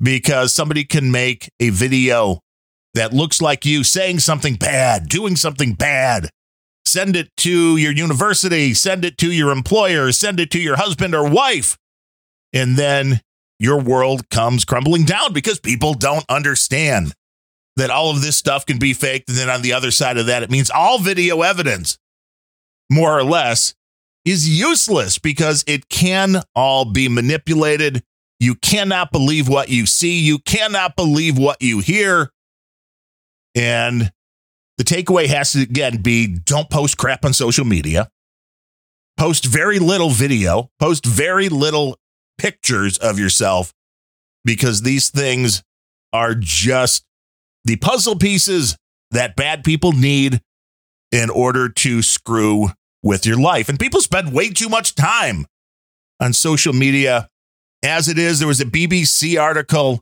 because 0.01 0.53
somebody 0.53 0.83
can 0.83 1.11
make 1.11 1.49
a 1.59 1.69
video 1.69 2.39
that 2.93 3.13
looks 3.13 3.41
like 3.41 3.65
you 3.65 3.83
saying 3.83 4.19
something 4.19 4.55
bad, 4.55 5.07
doing 5.07 5.35
something 5.35 5.73
bad. 5.73 6.29
Send 6.85 7.15
it 7.15 7.29
to 7.37 7.77
your 7.77 7.91
university, 7.91 8.73
send 8.73 9.05
it 9.05 9.17
to 9.19 9.31
your 9.31 9.51
employer, 9.51 10.11
send 10.11 10.39
it 10.39 10.51
to 10.51 10.59
your 10.59 10.75
husband 10.75 11.13
or 11.13 11.29
wife. 11.29 11.77
And 12.51 12.75
then 12.75 13.21
your 13.59 13.79
world 13.79 14.29
comes 14.29 14.65
crumbling 14.65 15.05
down 15.05 15.31
because 15.33 15.59
people 15.59 15.93
don't 15.93 16.25
understand 16.27 17.13
that 17.77 17.91
all 17.91 18.09
of 18.09 18.21
this 18.21 18.35
stuff 18.35 18.65
can 18.65 18.79
be 18.79 18.93
faked. 18.93 19.29
And 19.29 19.37
then 19.37 19.49
on 19.49 19.61
the 19.61 19.73
other 19.73 19.91
side 19.91 20.17
of 20.17 20.25
that, 20.25 20.43
it 20.43 20.49
means 20.49 20.69
all 20.69 20.99
video 20.99 21.43
evidence, 21.43 21.97
more 22.89 23.17
or 23.17 23.23
less, 23.23 23.73
is 24.25 24.49
useless 24.49 25.17
because 25.17 25.63
it 25.67 25.87
can 25.87 26.41
all 26.55 26.91
be 26.91 27.07
manipulated. 27.07 28.03
You 28.41 28.55
cannot 28.55 29.11
believe 29.11 29.47
what 29.47 29.69
you 29.69 29.85
see. 29.85 30.19
You 30.19 30.39
cannot 30.39 30.95
believe 30.95 31.37
what 31.37 31.61
you 31.61 31.77
hear. 31.77 32.31
And 33.53 34.11
the 34.79 34.83
takeaway 34.83 35.27
has 35.27 35.51
to, 35.51 35.61
again, 35.61 36.01
be 36.01 36.25
don't 36.25 36.67
post 36.67 36.97
crap 36.97 37.23
on 37.23 37.33
social 37.33 37.65
media. 37.65 38.09
Post 39.15 39.45
very 39.45 39.77
little 39.77 40.09
video, 40.09 40.71
post 40.79 41.05
very 41.05 41.49
little 41.49 41.99
pictures 42.39 42.97
of 42.97 43.19
yourself 43.19 43.75
because 44.43 44.81
these 44.81 45.11
things 45.11 45.61
are 46.11 46.33
just 46.33 47.05
the 47.63 47.75
puzzle 47.75 48.17
pieces 48.17 48.75
that 49.11 49.35
bad 49.35 49.63
people 49.63 49.91
need 49.91 50.41
in 51.11 51.29
order 51.29 51.69
to 51.69 52.01
screw 52.01 52.69
with 53.03 53.23
your 53.23 53.37
life. 53.37 53.69
And 53.69 53.79
people 53.79 54.01
spend 54.01 54.33
way 54.33 54.49
too 54.49 54.67
much 54.67 54.95
time 54.95 55.45
on 56.19 56.33
social 56.33 56.73
media 56.73 57.27
as 57.83 58.07
it 58.07 58.17
is. 58.17 58.39
There 58.39 58.47
was 58.47 58.61
a 58.61 58.65
BBC 58.65 59.41
article 59.41 60.01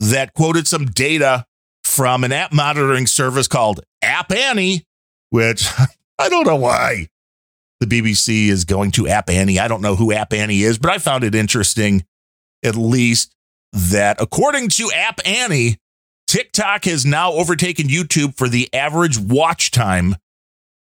that 0.00 0.34
quoted 0.34 0.66
some 0.66 0.86
data 0.86 1.46
from 1.82 2.24
an 2.24 2.32
app 2.32 2.52
monitoring 2.52 3.06
service 3.06 3.48
called 3.48 3.80
App 4.02 4.32
Annie, 4.32 4.84
which 5.30 5.66
I 6.18 6.28
don't 6.28 6.46
know 6.46 6.56
why 6.56 7.08
the 7.80 7.86
BBC 7.86 8.48
is 8.48 8.64
going 8.64 8.90
to 8.92 9.08
App 9.08 9.28
Annie. 9.30 9.58
I 9.58 9.68
don't 9.68 9.82
know 9.82 9.96
who 9.96 10.12
App 10.12 10.32
Annie 10.32 10.62
is, 10.62 10.78
but 10.78 10.90
I 10.90 10.98
found 10.98 11.24
it 11.24 11.34
interesting, 11.34 12.04
at 12.64 12.76
least, 12.76 13.34
that 13.72 14.20
according 14.20 14.68
to 14.70 14.90
App 14.92 15.20
Annie, 15.24 15.78
TikTok 16.26 16.84
has 16.84 17.04
now 17.04 17.32
overtaken 17.32 17.86
YouTube 17.88 18.36
for 18.36 18.48
the 18.48 18.72
average 18.72 19.18
watch 19.18 19.70
time 19.70 20.16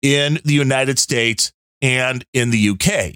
in 0.02 0.38
the 0.44 0.54
United 0.54 0.98
States 0.98 1.52
and 1.80 2.24
in 2.32 2.50
the 2.50 2.70
UK. 2.70 3.14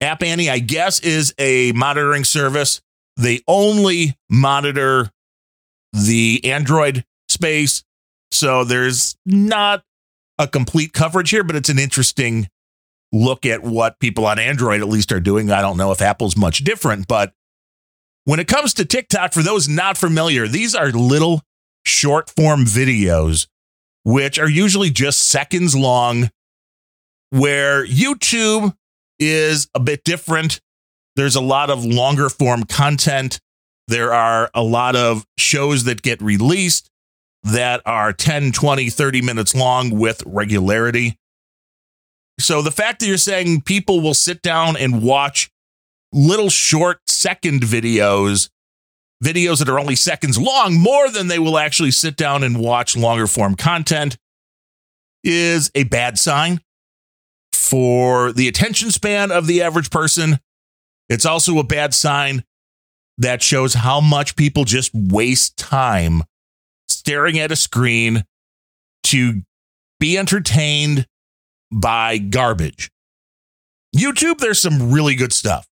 App 0.00 0.22
Annie, 0.22 0.48
I 0.48 0.58
guess, 0.58 1.00
is 1.00 1.34
a 1.38 1.72
monitoring 1.72 2.24
service. 2.24 2.80
They 3.16 3.42
only 3.46 4.16
monitor 4.30 5.10
the 5.92 6.40
Android 6.44 7.04
space. 7.28 7.84
So 8.32 8.64
there's 8.64 9.16
not 9.26 9.82
a 10.38 10.48
complete 10.48 10.92
coverage 10.92 11.30
here, 11.30 11.44
but 11.44 11.56
it's 11.56 11.68
an 11.68 11.78
interesting 11.78 12.48
look 13.12 13.44
at 13.44 13.62
what 13.62 13.98
people 13.98 14.24
on 14.24 14.38
Android 14.38 14.80
at 14.80 14.88
least 14.88 15.12
are 15.12 15.20
doing. 15.20 15.50
I 15.50 15.60
don't 15.60 15.76
know 15.76 15.90
if 15.90 16.00
Apple's 16.00 16.36
much 16.36 16.64
different, 16.64 17.08
but 17.08 17.34
when 18.24 18.40
it 18.40 18.46
comes 18.48 18.72
to 18.74 18.84
TikTok, 18.84 19.32
for 19.32 19.42
those 19.42 19.68
not 19.68 19.98
familiar, 19.98 20.46
these 20.46 20.74
are 20.74 20.90
little 20.90 21.42
short 21.84 22.30
form 22.30 22.64
videos, 22.64 23.48
which 24.04 24.38
are 24.38 24.48
usually 24.48 24.90
just 24.90 25.28
seconds 25.28 25.74
long, 25.74 26.30
where 27.30 27.84
YouTube 27.86 28.74
is 29.20 29.68
a 29.74 29.80
bit 29.80 30.02
different. 30.02 30.60
There's 31.14 31.36
a 31.36 31.40
lot 31.40 31.70
of 31.70 31.84
longer 31.84 32.28
form 32.28 32.64
content. 32.64 33.38
There 33.86 34.12
are 34.12 34.50
a 34.54 34.62
lot 34.62 34.96
of 34.96 35.26
shows 35.36 35.84
that 35.84 36.02
get 36.02 36.20
released 36.22 36.88
that 37.42 37.82
are 37.84 38.12
10, 38.12 38.52
20, 38.52 38.90
30 38.90 39.22
minutes 39.22 39.54
long 39.54 39.90
with 39.90 40.22
regularity. 40.26 41.16
So 42.38 42.62
the 42.62 42.70
fact 42.70 43.00
that 43.00 43.06
you're 43.06 43.18
saying 43.18 43.62
people 43.62 44.00
will 44.00 44.14
sit 44.14 44.40
down 44.42 44.76
and 44.76 45.02
watch 45.02 45.50
little 46.12 46.48
short 46.48 47.00
second 47.06 47.60
videos, 47.62 48.48
videos 49.22 49.58
that 49.58 49.68
are 49.68 49.78
only 49.78 49.96
seconds 49.96 50.38
long, 50.38 50.74
more 50.74 51.10
than 51.10 51.28
they 51.28 51.38
will 51.38 51.58
actually 51.58 51.90
sit 51.90 52.16
down 52.16 52.42
and 52.42 52.58
watch 52.58 52.96
longer 52.96 53.26
form 53.26 53.56
content, 53.56 54.16
is 55.22 55.70
a 55.74 55.84
bad 55.84 56.18
sign 56.18 56.60
for 57.52 58.32
the 58.32 58.48
attention 58.48 58.90
span 58.90 59.30
of 59.30 59.46
the 59.46 59.62
average 59.62 59.90
person. 59.90 60.38
It's 61.08 61.26
also 61.26 61.58
a 61.58 61.64
bad 61.64 61.94
sign 61.94 62.44
that 63.18 63.42
shows 63.42 63.74
how 63.74 64.00
much 64.00 64.36
people 64.36 64.64
just 64.64 64.92
waste 64.94 65.56
time 65.56 66.22
staring 66.88 67.38
at 67.38 67.52
a 67.52 67.56
screen 67.56 68.24
to 69.04 69.42
be 69.98 70.16
entertained 70.16 71.06
by 71.72 72.18
garbage. 72.18 72.90
YouTube, 73.94 74.38
there's 74.38 74.60
some 74.60 74.92
really 74.92 75.14
good 75.14 75.32
stuff. 75.32 75.66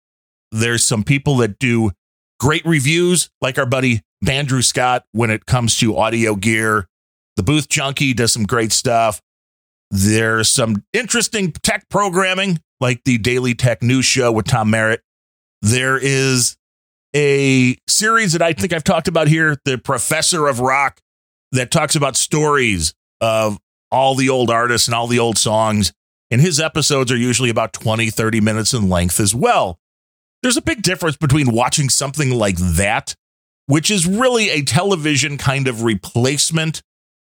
There's 0.52 0.86
some 0.86 1.04
people 1.04 1.36
that 1.38 1.58
do 1.58 1.90
great 2.38 2.64
reviews, 2.64 3.28
like 3.40 3.58
our 3.58 3.66
buddy 3.66 4.02
Andrew 4.26 4.62
Scott, 4.62 5.04
when 5.12 5.30
it 5.30 5.46
comes 5.46 5.76
to 5.78 5.96
audio 5.96 6.36
gear. 6.36 6.86
The 7.36 7.42
Booth 7.42 7.68
Junkie 7.68 8.14
does 8.14 8.32
some 8.32 8.44
great 8.44 8.72
stuff. 8.72 9.20
There's 9.90 10.48
some 10.48 10.84
interesting 10.92 11.52
tech 11.52 11.88
programming, 11.88 12.60
like 12.80 13.04
the 13.04 13.18
Daily 13.18 13.54
Tech 13.54 13.82
News 13.82 14.04
Show 14.04 14.32
with 14.32 14.46
Tom 14.46 14.70
Merritt. 14.70 15.02
There 15.62 15.96
is 15.96 16.56
a 17.14 17.76
series 17.88 18.32
that 18.32 18.42
I 18.42 18.52
think 18.52 18.72
I've 18.72 18.84
talked 18.84 19.08
about 19.08 19.28
here, 19.28 19.56
The 19.64 19.78
Professor 19.78 20.48
of 20.48 20.60
Rock, 20.60 21.00
that 21.52 21.70
talks 21.70 21.94
about 21.94 22.16
stories 22.16 22.92
of 23.20 23.58
all 23.90 24.14
the 24.14 24.28
old 24.28 24.50
artists 24.50 24.88
and 24.88 24.94
all 24.94 25.06
the 25.06 25.20
old 25.20 25.38
songs. 25.38 25.92
And 26.30 26.40
his 26.40 26.58
episodes 26.58 27.12
are 27.12 27.16
usually 27.16 27.50
about 27.50 27.72
20, 27.72 28.10
30 28.10 28.40
minutes 28.40 28.74
in 28.74 28.88
length 28.88 29.20
as 29.20 29.34
well. 29.34 29.78
There's 30.42 30.56
a 30.56 30.62
big 30.62 30.82
difference 30.82 31.16
between 31.16 31.52
watching 31.52 31.88
something 31.88 32.30
like 32.30 32.56
that, 32.58 33.14
which 33.66 33.90
is 33.90 34.06
really 34.06 34.50
a 34.50 34.62
television 34.62 35.38
kind 35.38 35.68
of 35.68 35.84
replacement 35.84 36.82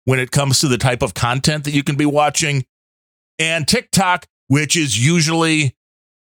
when 0.06 0.18
it 0.18 0.30
comes 0.30 0.60
to 0.60 0.68
the 0.68 0.78
type 0.78 1.02
of 1.02 1.12
content 1.12 1.64
that 1.64 1.75
you 1.75 1.84
can 1.84 1.96
be 1.96 2.06
watching, 2.06 2.64
and 3.38 3.68
TikTok, 3.68 4.26
which 4.48 4.75
is 4.75 4.98
usually 4.98 5.76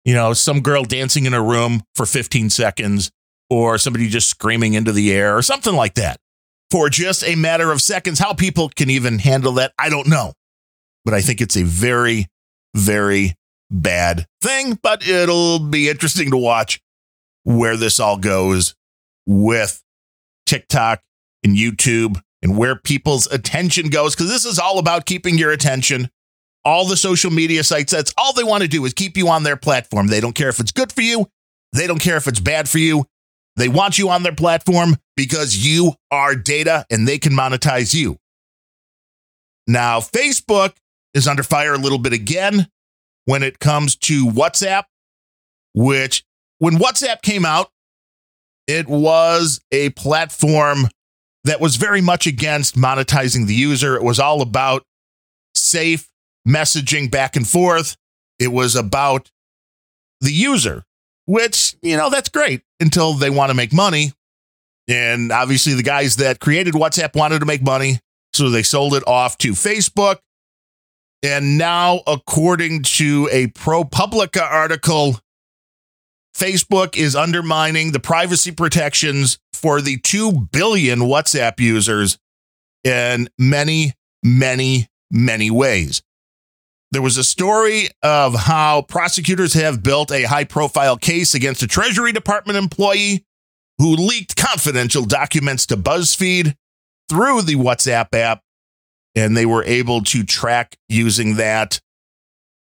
You 0.05 0.15
know, 0.15 0.33
some 0.33 0.61
girl 0.61 0.85
dancing 0.85 1.27
in 1.27 1.35
a 1.35 1.43
room 1.43 1.83
for 1.95 2.07
15 2.07 2.51
seconds 2.51 3.11
or 3.51 3.79
somebody 3.79 4.09
just 4.09 4.29
screaming 4.29 4.75
into 4.75 4.93
the 4.93 5.13
air 5.13 5.37
or 5.37 5.43
something 5.43 5.75
like 5.75 5.95
that 5.95 6.19
for 6.71 6.89
just 6.89 7.23
a 7.25 7.35
matter 7.35 7.71
of 7.71 7.83
seconds. 7.83 8.19
How 8.19 8.33
people 8.33 8.71
can 8.71 8.89
even 8.91 9.19
handle 9.19 9.53
that, 9.53 9.73
I 9.79 9.91
don't 9.91 10.09
know. 10.09 10.33
But 11.05 11.15
I 11.15 11.21
think 11.21 11.41
it's 11.41 11.57
a 11.57 11.65
very, 11.65 12.29
very 12.75 13.35
bad 13.71 14.27
thing. 14.41 14.79
But 14.83 15.07
it'll 15.07 15.59
be 15.59 15.89
interesting 15.89 16.31
to 16.31 16.37
watch 16.37 16.81
where 17.45 17.77
this 17.77 18.01
all 18.01 18.17
goes 18.17 18.75
with 19.27 19.83
TikTok 20.47 21.03
and 21.45 21.57
YouTube 21.57 22.21
and 22.43 22.57
where 22.57 22.77
people's 22.77 23.27
attention 23.27 23.89
goes. 23.89 24.15
Because 24.15 24.31
this 24.31 24.45
is 24.45 24.59
all 24.59 24.79
about 24.79 25.07
keeping 25.07 25.39
your 25.39 25.51
attention. 25.51 26.11
All 26.65 26.87
the 26.87 26.97
social 26.97 27.31
media 27.31 27.65
sites, 27.65 27.93
that's 27.93 28.13
all 28.19 28.35
they 28.35 28.45
want 28.45 28.63
to 28.63 28.69
do 28.69 28.85
is 28.85 28.93
keep 28.93 29.17
you 29.17 29.29
on 29.29 29.45
their 29.45 29.57
platform. 29.57 30.09
They 30.09 30.21
don't 30.21 30.35
care 30.35 30.51
if 30.51 30.61
it's 30.61 30.73
good 30.73 30.93
for 30.93 31.01
you. 31.01 31.27
They 31.73 31.87
don't 31.87 32.01
care 32.01 32.17
if 32.17 32.27
it's 32.27 32.41
bad 32.41 32.69
for 32.69 32.79
you. 32.79 33.07
They 33.57 33.69
want 33.69 33.99
you 33.99 34.11
on 34.11 34.23
their 34.23 34.35
platform 34.35 34.97
because 35.17 35.67
you 35.67 35.95
are 36.11 36.35
data 36.35 36.87
and 36.91 37.07
they 37.07 37.19
can 37.19 37.33
monetize 37.33 37.95
you. 37.95 38.19
Now, 39.67 40.01
Facebook 40.01 40.75
is 41.15 41.29
under 41.29 41.43
fire 41.43 41.75
a 41.75 41.79
little 41.79 41.99
bit 41.99 42.13
again 42.13 42.69
when 43.25 43.43
it 43.43 43.59
comes 43.59 43.97
to 43.97 44.27
WhatsApp, 44.27 44.85
which 45.75 46.25
when 46.59 46.75
WhatsApp 46.75 47.23
came 47.23 47.45
out, 47.45 47.71
it 48.67 48.89
was 48.89 49.61
a 49.73 49.91
platform 49.91 50.89
that 51.45 51.61
was 51.61 51.77
very 51.77 52.01
much 52.01 52.27
against 52.27 52.77
monetizing 52.77 53.47
the 53.47 53.55
user. 53.55 53.97
It 53.97 54.03
was 54.03 54.21
all 54.21 54.43
about 54.43 54.85
safe 55.55 56.09
messaging 56.47 57.11
back 57.11 57.37
and 57.37 57.47
forth. 57.47 57.97
It 58.39 58.49
was 58.49 58.77
about 58.77 59.31
the 60.21 60.33
user, 60.33 60.85
which, 61.27 61.77
you 61.83 61.97
know, 61.97 62.11
that's 62.11 62.29
great 62.29 62.63
until 62.79 63.15
they 63.15 63.31
want 63.31 63.51
to 63.51 63.55
make 63.55 63.73
money. 63.73 64.13
And 64.89 65.31
obviously, 65.31 65.75
the 65.75 65.83
guys 65.83 66.17
that 66.17 66.41
created 66.41 66.75
WhatsApp 66.75 67.15
wanted 67.15 67.39
to 67.41 67.47
make 67.47 67.63
money. 67.63 68.01
So 68.33 68.51
they 68.51 68.63
sold 68.63 68.95
it 68.95 69.07
off 69.07 69.39
to 69.39 69.53
Facebook. 69.53 70.19
And 71.23 71.59
now, 71.59 72.01
according 72.07 72.83
to 72.83 73.29
a 73.31 73.49
ProPublica 73.49 74.43
article, 74.43 75.19
Facebook 76.37 76.97
is 76.97 77.17
undermining 77.17 77.93
the 77.93 78.01
privacy 78.01 78.53
protections 78.53 79.39
for 79.53 79.81
the 79.81 79.99
2 79.99 80.49
billion 80.53 81.01
WhatsApp 81.01 81.61
users 81.61 82.19
in 82.85 83.29
many, 83.39 83.95
many, 84.25 84.89
many 85.11 85.51
ways. 85.51 86.03
There 86.93 87.03
was 87.03 87.17
a 87.17 87.25
story 87.25 87.89
of 88.03 88.35
how 88.35 88.83
prosecutors 88.83 89.55
have 89.55 89.83
built 89.83 90.11
a 90.11 90.25
high 90.25 90.45
profile 90.45 90.97
case 90.97 91.35
against 91.35 91.63
a 91.63 91.69
Treasury 91.69 92.13
Department 92.13 92.59
employee 92.59 93.25
who 93.79 93.95
leaked 93.95 94.37
confidential 94.37 95.05
documents 95.05 95.67
to 95.67 95.77
BuzzFeed 95.77 96.57
through 97.09 97.43
the 97.43 97.55
WhatsApp 97.55 98.15
app, 98.15 98.43
and 99.15 99.37
they 99.37 99.47
were 99.47 99.65
able 99.65 100.03
to 100.03 100.25
track 100.25 100.77
using 100.89 101.37
that. 101.37 101.81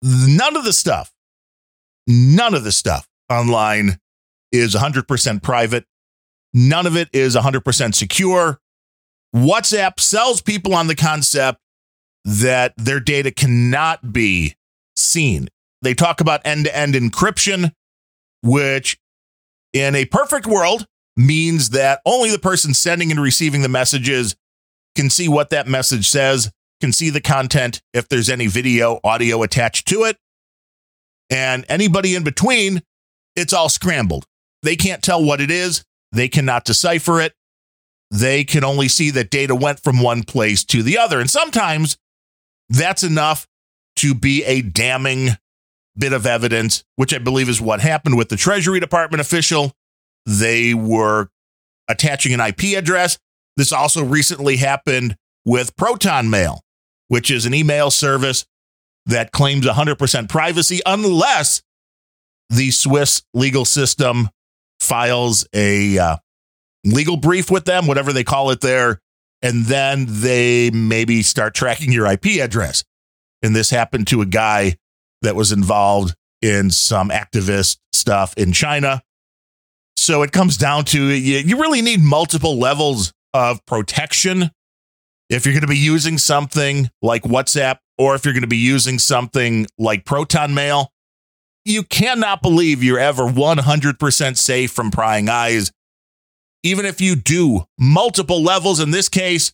None 0.01 0.55
of 0.55 0.63
the 0.63 0.73
stuff, 0.73 1.11
none 2.07 2.53
of 2.53 2.63
the 2.63 2.71
stuff 2.71 3.07
online 3.29 3.99
is 4.51 4.75
100% 4.75 5.43
private. 5.43 5.85
None 6.53 6.85
of 6.85 6.95
it 6.95 7.09
is 7.13 7.35
100% 7.35 7.95
secure. 7.95 8.59
WhatsApp 9.35 9.99
sells 9.99 10.41
people 10.41 10.73
on 10.73 10.87
the 10.87 10.95
concept 10.95 11.59
that 12.23 12.73
their 12.77 12.99
data 12.99 13.31
cannot 13.31 14.11
be 14.11 14.55
seen. 14.95 15.49
They 15.81 15.93
talk 15.93 16.21
about 16.21 16.41
end 16.45 16.65
to 16.65 16.75
end 16.75 16.95
encryption, 16.95 17.71
which 18.41 18.97
in 19.73 19.95
a 19.95 20.05
perfect 20.05 20.47
world 20.47 20.85
means 21.15 21.69
that 21.71 22.01
only 22.05 22.31
the 22.31 22.39
person 22.39 22.73
sending 22.73 23.11
and 23.11 23.21
receiving 23.21 23.61
the 23.61 23.69
messages 23.69 24.35
can 24.95 25.09
see 25.09 25.27
what 25.27 25.49
that 25.51 25.67
message 25.67 26.07
says, 26.09 26.51
can 26.81 26.91
see 26.91 27.09
the 27.09 27.21
content 27.21 27.81
if 27.93 28.07
there's 28.07 28.29
any 28.29 28.47
video, 28.47 28.99
audio 29.03 29.43
attached 29.43 29.87
to 29.87 30.03
it. 30.03 30.17
And 31.29 31.65
anybody 31.69 32.15
in 32.15 32.23
between, 32.23 32.81
it's 33.37 33.53
all 33.53 33.69
scrambled. 33.69 34.25
They 34.63 34.75
can't 34.75 35.03
tell 35.03 35.23
what 35.23 35.39
it 35.39 35.51
is, 35.51 35.83
they 36.11 36.27
cannot 36.27 36.65
decipher 36.65 37.21
it. 37.21 37.33
They 38.09 38.43
can 38.43 38.63
only 38.63 38.87
see 38.87 39.11
that 39.11 39.29
data 39.29 39.53
went 39.53 39.81
from 39.81 40.01
one 40.01 40.23
place 40.23 40.63
to 40.65 40.81
the 40.81 40.97
other. 40.97 41.19
And 41.19 41.29
sometimes 41.29 41.97
that's 42.69 43.03
enough 43.03 43.47
to 43.97 44.15
be 44.15 44.43
a 44.45 44.61
damning 44.61 45.31
bit 45.97 46.13
of 46.13 46.25
evidence, 46.25 46.83
which 46.95 47.13
I 47.13 47.17
believe 47.17 47.49
is 47.49 47.59
what 47.59 47.81
happened 47.81 48.17
with 48.17 48.29
the 48.29 48.37
Treasury 48.37 48.79
Department 48.79 49.19
official. 49.19 49.73
They 50.25 50.73
were 50.73 51.29
attaching 51.89 52.33
an 52.33 52.39
IP 52.39 52.77
address. 52.77 53.17
This 53.57 53.71
also 53.71 54.03
recently 54.03 54.57
happened 54.57 55.15
with 55.45 55.75
Proton 55.75 56.29
Mail, 56.29 56.61
which 57.07 57.31
is 57.31 57.45
an 57.45 57.53
email 57.53 57.89
service 57.89 58.45
that 59.05 59.31
claims 59.31 59.65
100% 59.65 60.29
privacy 60.29 60.81
unless 60.85 61.61
the 62.49 62.71
Swiss 62.71 63.21
legal 63.33 63.65
system 63.65 64.29
files 64.79 65.47
a 65.53 65.97
uh, 65.97 66.17
legal 66.85 67.17
brief 67.17 67.51
with 67.51 67.65
them, 67.65 67.87
whatever 67.87 68.13
they 68.13 68.23
call 68.23 68.51
it 68.51 68.61
there, 68.61 68.99
and 69.41 69.65
then 69.65 70.05
they 70.07 70.71
maybe 70.71 71.23
start 71.23 71.53
tracking 71.53 71.91
your 71.91 72.05
IP 72.05 72.41
address. 72.41 72.83
And 73.43 73.55
this 73.55 73.69
happened 73.69 74.07
to 74.07 74.21
a 74.21 74.25
guy 74.25 74.77
that 75.21 75.35
was 75.35 75.51
involved 75.51 76.15
in 76.41 76.71
some 76.71 77.09
activist 77.09 77.77
stuff 77.91 78.33
in 78.37 78.53
China. 78.53 79.01
So 79.95 80.21
it 80.21 80.31
comes 80.31 80.57
down 80.57 80.85
to 80.85 81.01
you, 81.01 81.39
you 81.39 81.59
really 81.59 81.81
need 81.81 82.01
multiple 82.01 82.57
levels 82.57 83.11
of 83.33 83.65
protection 83.65 84.51
if 85.29 85.45
you're 85.45 85.53
going 85.53 85.61
to 85.61 85.67
be 85.67 85.77
using 85.77 86.17
something 86.17 86.89
like 87.01 87.23
WhatsApp 87.23 87.79
or 87.97 88.15
if 88.15 88.23
you're 88.23 88.33
going 88.33 88.41
to 88.41 88.47
be 88.47 88.57
using 88.57 88.99
something 88.99 89.67
like 89.77 90.05
Proton 90.05 90.53
Mail. 90.53 90.91
You 91.67 91.83
cannot 91.83 92.41
believe 92.41 92.81
you're 92.81 92.99
ever 92.99 93.23
100% 93.23 94.37
safe 94.37 94.71
from 94.71 94.89
prying 94.89 95.27
eyes 95.29 95.71
even 96.63 96.85
if 96.85 96.99
you 97.01 97.15
do 97.15 97.65
multiple 97.79 98.41
levels 98.41 98.79
in 98.79 98.91
this 98.91 99.09
case, 99.09 99.53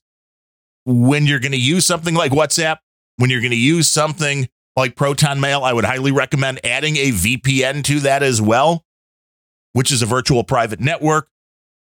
when 0.86 1.26
you're 1.26 1.40
going 1.40 1.52
to 1.52 1.62
use 1.62 1.86
something 1.86 2.16
like 2.16 2.32
WhatsApp, 2.32 2.78
when 3.18 3.30
you're 3.30 3.42
going 3.42 3.52
to 3.52 3.58
use 3.58 3.90
something 3.90 4.50
like 4.76 4.96
Proton 4.96 5.40
Mail, 5.40 5.64
I 5.64 5.74
would 5.74 5.86
highly 5.86 6.12
recommend 6.12 6.60
adding 6.66 6.98
a 6.98 7.12
VPN 7.12 7.84
to 7.86 8.00
that 8.02 8.24
as 8.24 8.42
well, 8.42 8.84
which 9.74 9.92
is 9.92 10.02
a 10.02 10.08
virtual 10.08 10.44
private 10.44 10.80
network, 10.80 11.30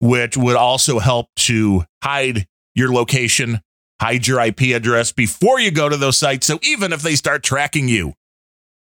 which 0.01 0.37
would 0.37 0.57
also 0.57 0.99
help 0.99 1.29
to 1.37 1.85
hide 2.03 2.47
your 2.75 2.93
location, 2.93 3.63
hide 4.01 4.27
your 4.27 4.41
IP 4.41 4.75
address 4.75 5.13
before 5.13 5.59
you 5.59 5.71
go 5.71 5.89
to 5.89 5.97
those 5.97 6.19
sites. 6.19 6.47
So 6.47 6.59
even 6.63 6.93
if 6.93 7.01
they 7.01 7.15
start 7.15 7.43
tracking 7.43 7.89
you 7.89 8.13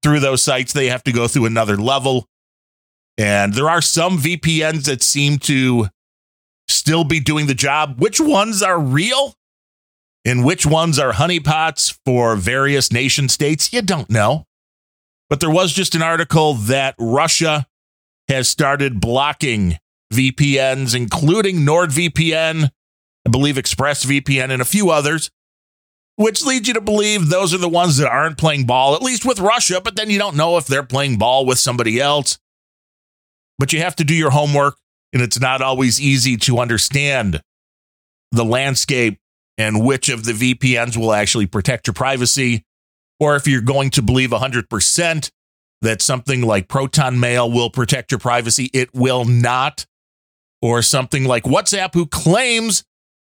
through 0.03 0.19
those 0.19 0.43
sites, 0.43 0.73
they 0.73 0.87
have 0.87 1.03
to 1.03 1.11
go 1.11 1.27
through 1.27 1.45
another 1.45 1.77
level. 1.77 2.27
And 3.17 3.53
there 3.53 3.69
are 3.69 3.81
some 3.81 4.19
VPNs 4.19 4.85
that 4.85 5.01
seem 5.01 5.37
to 5.39 5.87
still 6.67 7.03
be 7.03 7.19
doing 7.19 7.47
the 7.47 7.53
job? 7.53 7.99
Which 7.99 8.19
ones 8.19 8.61
are 8.61 8.79
real? 8.79 9.33
And 10.25 10.43
which 10.43 10.65
ones 10.65 10.99
are 10.99 11.13
honeypots 11.13 11.97
for 12.05 12.35
various 12.35 12.91
nation 12.91 13.29
states? 13.29 13.71
You 13.71 13.81
don't 13.81 14.09
know. 14.09 14.45
But 15.29 15.39
there 15.39 15.49
was 15.49 15.73
just 15.73 15.95
an 15.95 16.01
article 16.01 16.53
that 16.53 16.95
Russia 16.99 17.65
has 18.27 18.49
started 18.49 18.99
blocking 18.99 19.77
VPNs, 20.13 20.95
including 20.95 21.57
NordVPN, 21.57 22.69
I 23.25 23.29
believe 23.29 23.55
ExpressVPN, 23.55 24.49
and 24.49 24.61
a 24.61 24.65
few 24.65 24.89
others, 24.89 25.29
which 26.17 26.43
leads 26.43 26.67
you 26.67 26.73
to 26.73 26.81
believe 26.81 27.29
those 27.29 27.53
are 27.53 27.59
the 27.59 27.69
ones 27.69 27.97
that 27.97 28.11
aren't 28.11 28.39
playing 28.39 28.65
ball, 28.65 28.95
at 28.95 29.03
least 29.03 29.23
with 29.23 29.39
Russia, 29.39 29.79
but 29.79 29.95
then 29.95 30.09
you 30.09 30.17
don't 30.17 30.35
know 30.35 30.57
if 30.57 30.65
they're 30.65 30.83
playing 30.83 31.17
ball 31.17 31.45
with 31.45 31.59
somebody 31.59 32.01
else. 32.01 32.39
But 33.59 33.71
you 33.71 33.79
have 33.79 33.95
to 33.97 34.03
do 34.03 34.15
your 34.15 34.31
homework 34.31 34.77
and 35.13 35.21
it's 35.21 35.39
not 35.39 35.61
always 35.61 36.01
easy 36.01 36.35
to 36.37 36.59
understand 36.59 37.41
the 38.31 38.43
landscape 38.43 39.19
and 39.59 39.85
which 39.85 40.09
of 40.09 40.25
the 40.25 40.33
VPNs 40.33 40.97
will 40.97 41.13
actually 41.13 41.45
protect 41.45 41.85
your 41.87 41.93
privacy. 41.93 42.65
Or 43.19 43.35
if 43.35 43.47
you're 43.47 43.61
going 43.61 43.91
to 43.91 44.01
believe 44.01 44.31
100% 44.31 45.31
that 45.81 46.01
something 46.01 46.41
like 46.41 46.67
Proton 46.67 47.19
Mail 47.19 47.49
will 47.49 47.69
protect 47.69 48.11
your 48.11 48.19
privacy, 48.19 48.71
it 48.73 48.93
will 48.93 49.23
not. 49.25 49.85
Or 50.63 50.81
something 50.81 51.25
like 51.25 51.43
WhatsApp, 51.43 51.93
who 51.93 52.07
claims 52.07 52.83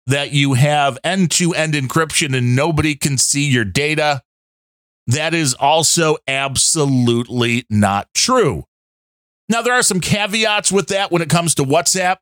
that 0.08 0.32
you 0.32 0.54
have 0.54 0.98
end 1.04 1.32
to 1.32 1.54
end 1.54 1.74
encryption 1.74 2.36
and 2.36 2.56
nobody 2.56 2.96
can 2.96 3.18
see 3.18 3.48
your 3.48 3.66
data. 3.66 4.24
That 5.06 5.34
is 5.34 5.54
also 5.54 6.18
absolutely 6.28 7.66
not 7.70 8.08
true. 8.14 8.64
Now, 9.50 9.62
there 9.62 9.74
are 9.74 9.84
some 9.84 10.02
caveats 10.02 10.72
with 10.72 10.88
that 10.88 11.12
when 11.12 11.22
it 11.22 11.30
comes 11.30 11.56
to 11.56 11.64
WhatsApp. 11.64 12.18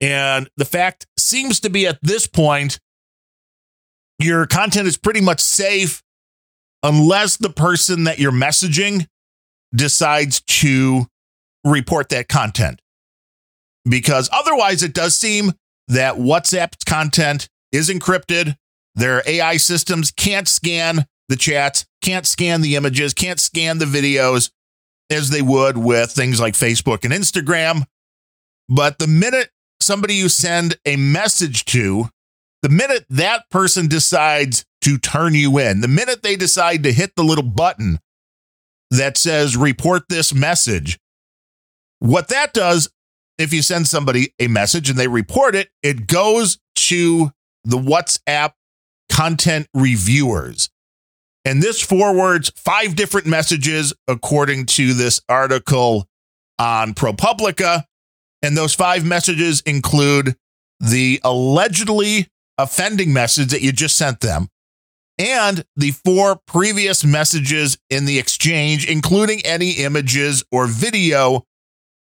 And 0.00 0.48
the 0.56 0.64
fact 0.64 1.06
seems 1.16 1.60
to 1.60 1.70
be 1.70 1.86
at 1.86 1.98
this 2.02 2.26
point, 2.26 2.78
your 4.18 4.46
content 4.46 4.86
is 4.86 4.96
pretty 4.96 5.20
much 5.20 5.40
safe 5.40 6.02
unless 6.82 7.36
the 7.36 7.50
person 7.50 8.04
that 8.04 8.18
you're 8.18 8.32
messaging 8.32 9.06
decides 9.74 10.40
to 10.42 11.06
report 11.64 12.08
that 12.10 12.28
content. 12.28 12.80
Because 13.88 14.28
otherwise, 14.32 14.82
it 14.82 14.94
does 14.94 15.16
seem 15.16 15.52
that 15.88 16.16
WhatsApp's 16.16 16.84
content 16.84 17.48
is 17.72 17.90
encrypted. 17.90 18.56
Their 18.94 19.22
AI 19.26 19.56
systems 19.56 20.10
can't 20.10 20.48
scan 20.48 21.06
the 21.28 21.36
chats, 21.36 21.86
can't 22.02 22.26
scan 22.26 22.62
the 22.62 22.76
images, 22.76 23.14
can't 23.14 23.40
scan 23.40 23.78
the 23.78 23.84
videos 23.84 24.50
as 25.10 25.30
they 25.30 25.42
would 25.42 25.76
with 25.76 26.10
things 26.10 26.40
like 26.40 26.54
Facebook 26.54 27.04
and 27.04 27.12
Instagram. 27.12 27.84
But 28.68 28.98
the 28.98 29.06
minute 29.06 29.50
somebody 29.80 30.14
you 30.14 30.28
send 30.28 30.76
a 30.84 30.96
message 30.96 31.64
to, 31.66 32.08
the 32.62 32.68
minute 32.68 33.06
that 33.08 33.48
person 33.50 33.88
decides 33.88 34.64
to 34.82 34.98
turn 34.98 35.34
you 35.34 35.58
in, 35.58 35.80
the 35.80 35.88
minute 35.88 36.22
they 36.22 36.36
decide 36.36 36.82
to 36.82 36.92
hit 36.92 37.14
the 37.16 37.24
little 37.24 37.44
button 37.44 37.98
that 38.90 39.16
says 39.16 39.56
report 39.56 40.04
this 40.08 40.34
message, 40.34 40.98
what 42.00 42.28
that 42.28 42.52
does, 42.52 42.90
if 43.38 43.52
you 43.52 43.62
send 43.62 43.86
somebody 43.86 44.34
a 44.38 44.48
message 44.48 44.90
and 44.90 44.98
they 44.98 45.08
report 45.08 45.54
it, 45.54 45.70
it 45.82 46.06
goes 46.06 46.58
to 46.74 47.30
the 47.64 47.78
WhatsApp 47.78 48.52
content 49.10 49.68
reviewers. 49.72 50.70
And 51.44 51.62
this 51.62 51.80
forwards 51.80 52.52
five 52.56 52.96
different 52.96 53.26
messages 53.26 53.94
according 54.06 54.66
to 54.66 54.92
this 54.92 55.20
article 55.28 56.06
on 56.58 56.94
ProPublica. 56.94 57.84
And 58.42 58.56
those 58.56 58.74
five 58.74 59.04
messages 59.04 59.62
include 59.62 60.36
the 60.80 61.20
allegedly 61.24 62.28
offending 62.58 63.12
message 63.12 63.48
that 63.48 63.62
you 63.62 63.72
just 63.72 63.96
sent 63.96 64.20
them 64.20 64.48
and 65.18 65.64
the 65.76 65.90
four 65.90 66.40
previous 66.46 67.04
messages 67.04 67.76
in 67.90 68.04
the 68.04 68.18
exchange, 68.18 68.88
including 68.88 69.44
any 69.44 69.72
images 69.72 70.44
or 70.52 70.66
video 70.66 71.44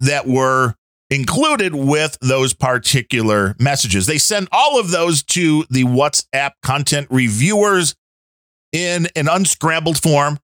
that 0.00 0.26
were 0.26 0.74
included 1.14 1.74
with 1.74 2.18
those 2.20 2.52
particular 2.54 3.54
messages. 3.58 4.06
They 4.06 4.18
send 4.18 4.48
all 4.52 4.78
of 4.78 4.90
those 4.90 5.22
to 5.24 5.64
the 5.70 5.84
WhatsApp 5.84 6.52
content 6.62 7.06
reviewers 7.10 7.94
in 8.72 9.08
an 9.14 9.28
unscrambled 9.28 10.02
form, 10.02 10.38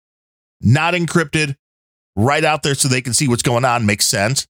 not 0.60 0.94
encrypted, 0.94 1.56
right 2.16 2.44
out 2.44 2.62
there 2.62 2.74
so 2.74 2.88
they 2.88 3.00
can 3.00 3.14
see 3.14 3.28
what's 3.28 3.42
going 3.42 3.64
on. 3.64 3.86
Makes 3.86 4.06
sense. 4.06 4.46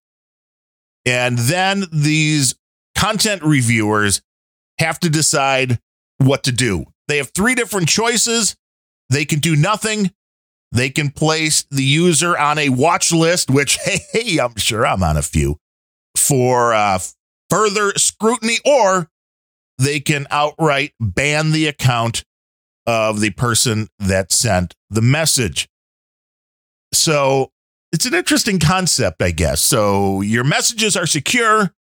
And 1.06 1.38
then 1.38 1.84
these 1.92 2.54
content 2.94 3.42
reviewers 3.42 4.20
have 4.78 5.00
to 5.00 5.10
decide 5.10 5.78
what 6.18 6.42
to 6.44 6.52
do. 6.52 6.84
They 7.08 7.16
have 7.16 7.30
three 7.30 7.54
different 7.54 7.88
choices. 7.88 8.56
They 9.08 9.24
can 9.24 9.40
do 9.40 9.56
nothing. 9.56 10.10
They 10.72 10.90
can 10.90 11.10
place 11.10 11.64
the 11.70 11.82
user 11.82 12.38
on 12.38 12.58
a 12.58 12.68
watch 12.68 13.12
list, 13.12 13.50
which, 13.50 13.78
hey, 14.12 14.38
I'm 14.38 14.56
sure 14.56 14.86
I'm 14.86 15.02
on 15.02 15.16
a 15.16 15.22
few, 15.22 15.56
for 16.30 16.72
uh, 16.72 17.00
further 17.50 17.92
scrutiny, 17.96 18.58
or 18.64 19.10
they 19.78 19.98
can 19.98 20.28
outright 20.30 20.92
ban 21.00 21.50
the 21.50 21.66
account 21.66 22.24
of 22.86 23.20
the 23.20 23.30
person 23.30 23.88
that 23.98 24.30
sent 24.30 24.76
the 24.90 25.02
message. 25.02 25.68
So 26.92 27.50
it's 27.92 28.06
an 28.06 28.14
interesting 28.14 28.60
concept, 28.60 29.20
I 29.20 29.32
guess. 29.32 29.60
So 29.60 30.20
your 30.20 30.44
messages 30.44 30.96
are 30.96 31.06
secure 31.06 31.74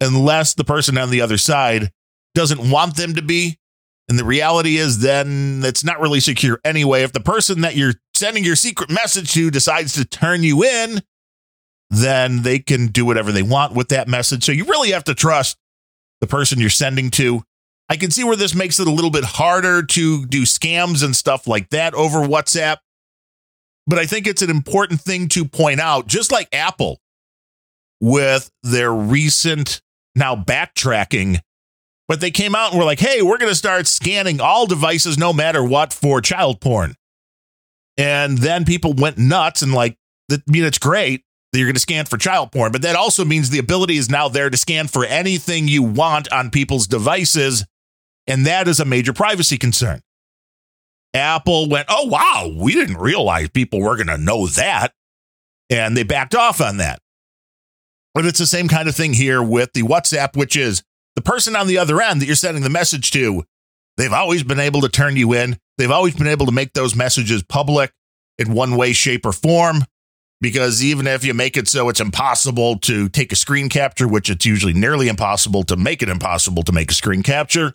unless 0.00 0.54
the 0.54 0.64
person 0.64 0.96
on 0.96 1.10
the 1.10 1.20
other 1.20 1.36
side 1.36 1.92
doesn't 2.34 2.70
want 2.70 2.96
them 2.96 3.14
to 3.14 3.22
be. 3.22 3.58
And 4.08 4.18
the 4.18 4.24
reality 4.24 4.76
is, 4.76 5.00
then 5.00 5.62
it's 5.64 5.84
not 5.84 6.00
really 6.00 6.20
secure 6.20 6.60
anyway. 6.64 7.02
If 7.02 7.12
the 7.12 7.20
person 7.20 7.60
that 7.62 7.76
you're 7.76 7.94
sending 8.14 8.44
your 8.44 8.56
secret 8.56 8.90
message 8.90 9.32
to 9.32 9.50
decides 9.50 9.94
to 9.94 10.04
turn 10.04 10.42
you 10.42 10.64
in, 10.64 11.02
then 11.94 12.42
they 12.42 12.58
can 12.58 12.88
do 12.88 13.04
whatever 13.04 13.32
they 13.32 13.42
want 13.42 13.74
with 13.74 13.88
that 13.88 14.08
message. 14.08 14.44
So 14.44 14.52
you 14.52 14.64
really 14.64 14.90
have 14.92 15.04
to 15.04 15.14
trust 15.14 15.56
the 16.20 16.26
person 16.26 16.60
you're 16.60 16.70
sending 16.70 17.10
to. 17.12 17.42
I 17.88 17.96
can 17.96 18.10
see 18.10 18.24
where 18.24 18.36
this 18.36 18.54
makes 18.54 18.80
it 18.80 18.86
a 18.86 18.90
little 18.90 19.10
bit 19.10 19.24
harder 19.24 19.82
to 19.82 20.26
do 20.26 20.42
scams 20.42 21.04
and 21.04 21.14
stuff 21.14 21.46
like 21.46 21.68
that 21.70 21.94
over 21.94 22.20
WhatsApp. 22.20 22.78
But 23.86 23.98
I 23.98 24.06
think 24.06 24.26
it's 24.26 24.40
an 24.40 24.50
important 24.50 25.00
thing 25.00 25.28
to 25.30 25.44
point 25.44 25.80
out, 25.80 26.06
just 26.06 26.32
like 26.32 26.48
Apple 26.52 26.98
with 28.00 28.50
their 28.62 28.92
recent 28.92 29.82
now 30.14 30.34
backtracking. 30.34 31.40
But 32.08 32.20
they 32.20 32.30
came 32.30 32.54
out 32.54 32.70
and 32.70 32.78
were 32.78 32.86
like, 32.86 33.00
hey, 33.00 33.20
we're 33.20 33.38
going 33.38 33.50
to 33.50 33.56
start 33.56 33.86
scanning 33.86 34.40
all 34.40 34.66
devices, 34.66 35.18
no 35.18 35.32
matter 35.32 35.62
what, 35.62 35.92
for 35.92 36.20
child 36.20 36.60
porn. 36.60 36.94
And 37.96 38.38
then 38.38 38.64
people 38.64 38.94
went 38.94 39.18
nuts 39.18 39.62
and 39.62 39.72
like, 39.72 39.96
I 40.30 40.38
mean, 40.46 40.64
it's 40.64 40.78
great 40.78 41.23
that 41.54 41.58
you're 41.60 41.68
going 41.68 41.74
to 41.74 41.80
scan 41.80 42.04
for 42.04 42.18
child 42.18 42.52
porn, 42.52 42.72
but 42.72 42.82
that 42.82 42.96
also 42.96 43.24
means 43.24 43.48
the 43.48 43.58
ability 43.58 43.96
is 43.96 44.10
now 44.10 44.28
there 44.28 44.50
to 44.50 44.56
scan 44.56 44.88
for 44.88 45.06
anything 45.06 45.68
you 45.68 45.82
want 45.82 46.30
on 46.32 46.50
people's 46.50 46.86
devices 46.86 47.64
and 48.26 48.46
that 48.46 48.68
is 48.68 48.80
a 48.80 48.84
major 48.84 49.12
privacy 49.12 49.58
concern. 49.58 50.00
Apple 51.12 51.68
went, 51.68 51.86
oh, 51.88 52.06
wow, 52.06 52.52
we 52.56 52.72
didn't 52.72 52.96
realize 52.96 53.48
people 53.50 53.80
were 53.80 53.96
going 53.96 54.08
to 54.08 54.18
know 54.18 54.46
that. 54.48 54.92
And 55.70 55.96
they 55.96 56.02
backed 56.02 56.34
off 56.34 56.60
on 56.60 56.78
that. 56.78 57.00
But 58.14 58.26
it's 58.26 58.38
the 58.38 58.46
same 58.46 58.68
kind 58.68 58.88
of 58.88 58.94
thing 58.94 59.12
here 59.12 59.42
with 59.42 59.72
the 59.72 59.82
WhatsApp, 59.82 60.36
which 60.36 60.56
is 60.56 60.82
the 61.16 61.22
person 61.22 61.56
on 61.56 61.66
the 61.66 61.78
other 61.78 62.00
end 62.00 62.20
that 62.20 62.26
you're 62.26 62.34
sending 62.34 62.62
the 62.62 62.70
message 62.70 63.10
to. 63.12 63.44
They've 63.96 64.12
always 64.12 64.42
been 64.42 64.60
able 64.60 64.80
to 64.82 64.88
turn 64.88 65.16
you 65.16 65.32
in. 65.34 65.58
They've 65.78 65.90
always 65.90 66.14
been 66.14 66.26
able 66.26 66.46
to 66.46 66.52
make 66.52 66.72
those 66.72 66.96
messages 66.96 67.42
public 67.42 67.92
in 68.38 68.52
one 68.52 68.76
way, 68.76 68.92
shape, 68.92 69.24
or 69.24 69.32
form. 69.32 69.84
Because 70.44 70.84
even 70.84 71.06
if 71.06 71.24
you 71.24 71.32
make 71.32 71.56
it 71.56 71.68
so 71.68 71.88
it's 71.88 72.00
impossible 72.00 72.78
to 72.80 73.08
take 73.08 73.32
a 73.32 73.34
screen 73.34 73.70
capture, 73.70 74.06
which 74.06 74.28
it's 74.28 74.44
usually 74.44 74.74
nearly 74.74 75.08
impossible 75.08 75.62
to 75.62 75.74
make 75.74 76.02
it 76.02 76.10
impossible 76.10 76.62
to 76.64 76.70
make 76.70 76.90
a 76.90 76.94
screen 76.94 77.22
capture, 77.22 77.72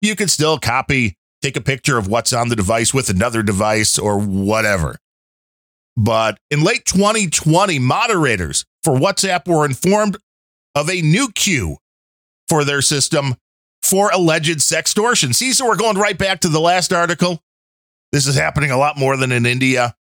you 0.00 0.16
can 0.16 0.26
still 0.26 0.58
copy, 0.58 1.18
take 1.42 1.58
a 1.58 1.60
picture 1.60 1.98
of 1.98 2.08
what's 2.08 2.32
on 2.32 2.48
the 2.48 2.56
device 2.56 2.94
with 2.94 3.10
another 3.10 3.42
device 3.42 3.98
or 3.98 4.18
whatever. 4.18 4.96
But 5.94 6.38
in 6.50 6.64
late 6.64 6.86
2020, 6.86 7.80
moderators 7.80 8.64
for 8.82 8.94
WhatsApp 8.94 9.46
were 9.46 9.66
informed 9.66 10.16
of 10.74 10.88
a 10.88 11.02
new 11.02 11.30
queue 11.32 11.76
for 12.48 12.64
their 12.64 12.80
system 12.80 13.34
for 13.82 14.10
alleged 14.10 14.60
sextortion. 14.60 15.34
See, 15.34 15.52
so 15.52 15.66
we're 15.66 15.76
going 15.76 15.98
right 15.98 16.16
back 16.16 16.40
to 16.40 16.48
the 16.48 16.60
last 16.60 16.94
article. 16.94 17.42
This 18.10 18.26
is 18.26 18.36
happening 18.36 18.70
a 18.70 18.78
lot 18.78 18.96
more 18.96 19.18
than 19.18 19.32
in 19.32 19.44
India. 19.44 19.94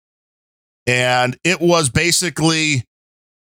And 0.87 1.37
it 1.43 1.59
was 1.59 1.89
basically 1.89 2.83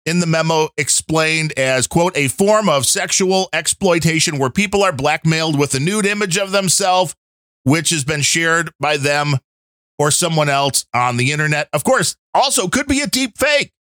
in 0.06 0.20
the 0.20 0.28
memo 0.28 0.70
explained 0.78 1.54
as, 1.58 1.88
quote, 1.88 2.16
a 2.18 2.28
form 2.28 2.70
of 2.70 2.86
sexual 2.86 3.50
exploitation 3.54 4.38
where 4.38 4.50
people 4.50 4.84
are 4.84 4.92
blackmailed 4.92 5.58
with 5.58 5.74
a 5.74 5.80
nude 5.80 6.06
image 6.06 6.38
of 6.38 6.52
themselves, 6.52 7.16
which 7.64 7.90
has 7.90 8.04
been 8.04 8.22
shared 8.22 8.72
by 8.80 8.98
them 8.98 9.38
or 9.98 10.12
someone 10.12 10.50
else 10.50 10.86
on 10.94 11.18
the 11.18 11.32
internet. 11.32 11.70
Of 11.74 11.84
course, 11.84 12.16
also 12.34 12.68
could 12.68 12.88
be 12.88 13.02
a 13.02 13.08
deep 13.08 13.38
fake, 13.38 13.72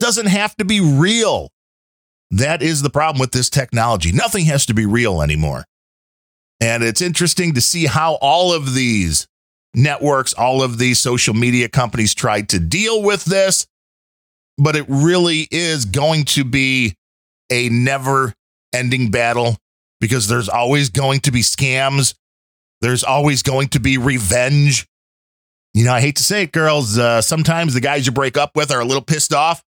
doesn't 0.00 0.26
have 0.26 0.56
to 0.56 0.64
be 0.64 0.80
real. 0.80 1.50
That 2.30 2.62
is 2.62 2.82
the 2.82 2.90
problem 2.90 3.20
with 3.20 3.32
this 3.32 3.50
technology. 3.50 4.12
Nothing 4.12 4.46
has 4.46 4.66
to 4.66 4.74
be 4.74 4.86
real 4.86 5.22
anymore. 5.22 5.64
And 6.60 6.82
it's 6.82 7.02
interesting 7.02 7.54
to 7.54 7.60
see 7.60 7.86
how 7.86 8.14
all 8.14 8.52
of 8.52 8.74
these 8.74 9.28
networks, 9.76 10.32
all 10.32 10.62
of 10.62 10.78
these 10.78 10.98
social 10.98 11.34
media 11.34 11.68
companies 11.68 12.14
tried 12.14 12.48
to 12.48 12.58
deal 12.58 13.02
with 13.02 13.24
this 13.24 13.66
but 14.58 14.76
it 14.76 14.86
really 14.88 15.46
is 15.50 15.84
going 15.84 16.24
to 16.24 16.44
be 16.44 16.96
a 17.50 17.68
never 17.68 18.34
ending 18.72 19.10
battle 19.10 19.56
because 20.00 20.28
there's 20.28 20.48
always 20.48 20.90
going 20.90 21.20
to 21.20 21.30
be 21.30 21.40
scams. 21.40 22.14
There's 22.80 23.04
always 23.04 23.42
going 23.42 23.68
to 23.68 23.80
be 23.80 23.98
revenge. 23.98 24.86
You 25.74 25.84
know, 25.84 25.92
I 25.92 26.00
hate 26.00 26.16
to 26.16 26.24
say 26.24 26.42
it, 26.42 26.52
girls. 26.52 26.98
Uh, 26.98 27.20
sometimes 27.20 27.74
the 27.74 27.80
guys 27.80 28.06
you 28.06 28.12
break 28.12 28.36
up 28.36 28.52
with 28.54 28.70
are 28.70 28.80
a 28.80 28.84
little 28.84 29.02
pissed 29.02 29.32
off. 29.32 29.62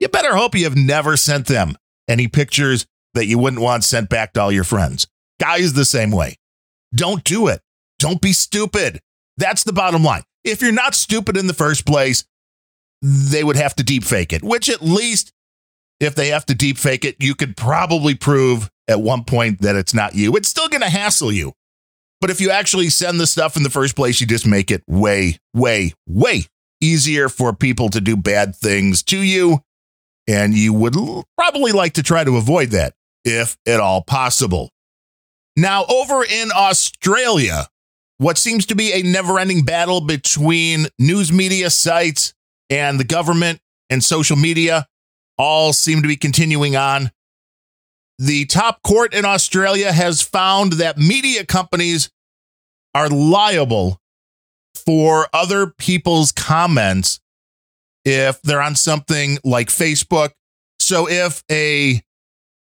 You 0.00 0.08
better 0.08 0.36
hope 0.36 0.54
you 0.54 0.64
have 0.64 0.76
never 0.76 1.16
sent 1.16 1.46
them 1.46 1.76
any 2.06 2.28
pictures 2.28 2.86
that 3.14 3.26
you 3.26 3.38
wouldn't 3.38 3.62
want 3.62 3.84
sent 3.84 4.08
back 4.08 4.32
to 4.34 4.40
all 4.40 4.52
your 4.52 4.64
friends. 4.64 5.08
Guys, 5.40 5.72
the 5.72 5.84
same 5.84 6.12
way. 6.12 6.36
Don't 6.94 7.24
do 7.24 7.48
it. 7.48 7.60
Don't 7.98 8.20
be 8.20 8.32
stupid. 8.32 9.00
That's 9.38 9.64
the 9.64 9.72
bottom 9.72 10.04
line. 10.04 10.24
If 10.44 10.60
you're 10.60 10.72
not 10.72 10.94
stupid 10.94 11.36
in 11.36 11.46
the 11.46 11.54
first 11.54 11.86
place, 11.86 12.24
they 13.00 13.44
would 13.44 13.56
have 13.56 13.74
to 13.76 13.84
deep 13.84 14.04
fake 14.04 14.32
it, 14.32 14.42
which 14.42 14.68
at 14.68 14.82
least 14.82 15.32
if 16.00 16.14
they 16.14 16.28
have 16.28 16.44
to 16.46 16.54
deep 16.54 16.76
fake 16.76 17.04
it, 17.04 17.16
you 17.20 17.34
could 17.34 17.56
probably 17.56 18.14
prove 18.14 18.70
at 18.88 19.00
one 19.00 19.24
point 19.24 19.60
that 19.62 19.76
it's 19.76 19.94
not 19.94 20.14
you. 20.14 20.36
It's 20.36 20.48
still 20.48 20.68
going 20.68 20.82
to 20.82 20.90
hassle 20.90 21.32
you. 21.32 21.52
But 22.20 22.30
if 22.30 22.40
you 22.40 22.50
actually 22.50 22.88
send 22.88 23.20
the 23.20 23.26
stuff 23.26 23.56
in 23.56 23.62
the 23.62 23.70
first 23.70 23.94
place, 23.94 24.20
you 24.20 24.26
just 24.26 24.46
make 24.46 24.70
it 24.70 24.82
way, 24.88 25.38
way, 25.54 25.92
way 26.06 26.46
easier 26.80 27.28
for 27.28 27.52
people 27.52 27.88
to 27.90 28.00
do 28.00 28.16
bad 28.16 28.56
things 28.56 29.02
to 29.04 29.20
you. 29.20 29.60
And 30.26 30.54
you 30.54 30.72
would 30.72 30.94
probably 31.36 31.72
like 31.72 31.94
to 31.94 32.02
try 32.02 32.24
to 32.24 32.36
avoid 32.36 32.70
that 32.70 32.94
if 33.24 33.56
at 33.66 33.80
all 33.80 34.02
possible. 34.02 34.70
Now, 35.56 35.84
over 35.86 36.24
in 36.24 36.50
Australia, 36.54 37.66
what 38.18 38.36
seems 38.36 38.66
to 38.66 38.74
be 38.74 38.92
a 38.92 39.02
never 39.02 39.38
ending 39.38 39.64
battle 39.64 40.00
between 40.00 40.86
news 40.98 41.32
media 41.32 41.70
sites 41.70 42.34
and 42.68 43.00
the 43.00 43.04
government 43.04 43.60
and 43.88 44.02
social 44.02 44.36
media 44.36 44.86
all 45.38 45.72
seem 45.72 46.02
to 46.02 46.08
be 46.08 46.16
continuing 46.16 46.76
on. 46.76 47.10
The 48.18 48.46
top 48.46 48.82
court 48.82 49.14
in 49.14 49.24
Australia 49.24 49.92
has 49.92 50.20
found 50.20 50.74
that 50.74 50.98
media 50.98 51.46
companies 51.46 52.10
are 52.94 53.08
liable 53.08 54.00
for 54.74 55.28
other 55.32 55.68
people's 55.68 56.32
comments 56.32 57.20
if 58.04 58.42
they're 58.42 58.62
on 58.62 58.74
something 58.74 59.38
like 59.44 59.68
Facebook. 59.68 60.30
So 60.80 61.08
if 61.08 61.44
a 61.50 62.02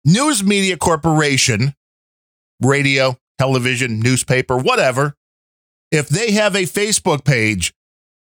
news 0.05 0.45
media 0.45 0.77
corporation, 0.77 1.75
radio, 2.61 3.17
television, 3.39 4.01
newspaper, 4.01 4.59
whatever, 4.59 5.15
if 5.91 6.09
they 6.09 6.33
have 6.33 6.55
a 6.55 6.63
Facebook 6.63 7.25
page 7.25 7.73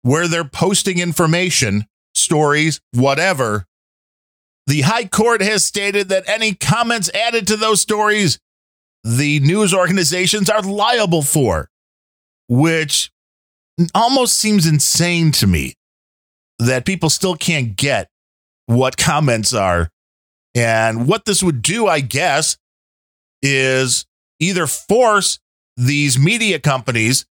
where 0.02 0.28
they're 0.28 0.44
posting 0.44 0.98
information, 0.98 1.86
stories, 2.14 2.80
whatever, 2.92 3.66
the 4.66 4.82
High 4.82 5.06
Court 5.06 5.42
has 5.42 5.64
stated 5.64 6.08
that 6.08 6.28
any 6.28 6.54
comments 6.54 7.10
added 7.14 7.46
to 7.48 7.56
those 7.56 7.80
stories, 7.80 8.38
the 9.04 9.38
news 9.40 9.72
organizations 9.72 10.50
are 10.50 10.62
liable 10.62 11.22
for, 11.22 11.70
which 12.48 13.10
almost 13.94 14.36
seems 14.36 14.66
insane 14.66 15.30
to 15.32 15.46
me 15.46 15.74
that 16.58 16.86
people 16.86 17.10
still 17.10 17.36
can't 17.36 17.76
get 17.76 18.08
what 18.66 18.96
comments 18.96 19.54
are. 19.54 19.90
And 20.54 21.06
what 21.06 21.26
this 21.26 21.42
would 21.42 21.62
do, 21.62 21.86
I 21.86 22.00
guess, 22.00 22.56
is 23.42 24.06
either 24.40 24.66
force 24.66 25.38
these 25.76 26.18
media 26.18 26.58
companies 26.58 27.26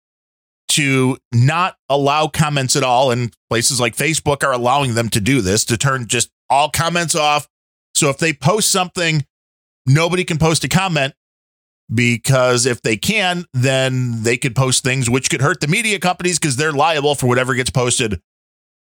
to 0.75 1.17
not 1.33 1.75
allow 1.89 2.27
comments 2.27 2.75
at 2.75 2.83
all. 2.83 3.11
And 3.11 3.33
places 3.49 3.79
like 3.79 3.95
Facebook 3.95 4.43
are 4.43 4.53
allowing 4.53 4.95
them 4.95 5.09
to 5.09 5.21
do 5.21 5.41
this 5.41 5.65
to 5.65 5.77
turn 5.77 6.07
just 6.07 6.29
all 6.49 6.69
comments 6.69 7.15
off. 7.15 7.47
So 7.95 8.09
if 8.09 8.17
they 8.17 8.33
post 8.33 8.71
something, 8.71 9.25
nobody 9.85 10.23
can 10.23 10.37
post 10.37 10.63
a 10.63 10.69
comment 10.69 11.13
because 11.93 12.65
if 12.65 12.81
they 12.81 12.97
can, 12.97 13.45
then 13.53 14.23
they 14.23 14.37
could 14.37 14.55
post 14.55 14.83
things 14.83 15.09
which 15.09 15.29
could 15.29 15.41
hurt 15.41 15.61
the 15.61 15.67
media 15.67 15.99
companies 15.99 16.39
because 16.39 16.55
they're 16.55 16.71
liable 16.71 17.15
for 17.15 17.27
whatever 17.27 17.53
gets 17.53 17.69
posted 17.69 18.21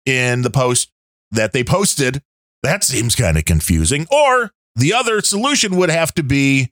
in 0.07 0.43
the 0.43 0.51
post 0.51 0.91
that 1.31 1.53
they 1.53 1.63
posted. 1.63 2.23
That 2.63 2.83
seems 2.83 3.15
kind 3.15 3.37
of 3.37 3.45
confusing. 3.45 4.07
Or 4.11 4.53
the 4.75 4.95
other 4.95 5.21
solution 5.21 5.77
would 5.77 5.91
have 5.91 6.15
to 6.15 6.23
be 6.23 6.71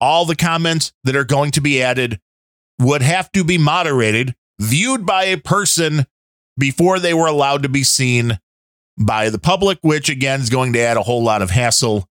all 0.00 0.24
the 0.24 0.36
comments 0.36 0.92
that 1.04 1.16
are 1.16 1.24
going 1.24 1.50
to 1.52 1.60
be 1.60 1.82
added 1.82 2.20
would 2.78 3.02
have 3.02 3.30
to 3.32 3.44
be 3.44 3.58
moderated, 3.58 4.34
viewed 4.60 5.06
by 5.06 5.24
a 5.24 5.38
person 5.38 6.06
before 6.58 6.98
they 6.98 7.14
were 7.14 7.26
allowed 7.26 7.62
to 7.62 7.68
be 7.68 7.82
seen 7.82 8.38
by 8.98 9.30
the 9.30 9.38
public, 9.38 9.78
which 9.82 10.08
again 10.08 10.40
is 10.40 10.50
going 10.50 10.74
to 10.74 10.80
add 10.80 10.96
a 10.96 11.02
whole 11.02 11.22
lot 11.22 11.42
of 11.42 11.50
hassle. 11.50 12.06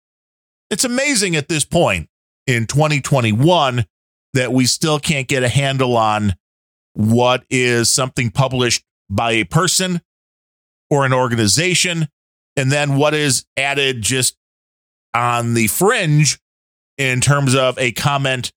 It's 0.69 0.83
amazing 0.83 1.35
at 1.35 1.49
this 1.49 1.65
point 1.65 2.07
in 2.47 2.67
2021 2.67 3.85
that 4.33 4.53
we 4.53 4.65
still 4.65 4.99
can't 4.99 5.27
get 5.27 5.43
a 5.43 5.49
handle 5.49 5.97
on 5.97 6.35
what 6.93 7.43
is 7.49 7.91
something 7.91 8.29
published 8.29 8.83
by 9.09 9.31
a 9.31 9.43
person 9.43 10.01
or 10.89 11.05
an 11.05 11.13
organization, 11.13 12.07
and 12.55 12.71
then 12.71 12.95
what 12.95 13.13
is 13.13 13.45
added 13.57 14.01
just 14.01 14.37
on 15.13 15.55
the 15.55 15.67
fringe 15.67 16.39
in 16.97 17.21
terms 17.21 17.55
of 17.55 17.77
a 17.79 17.91
comment 17.91 18.51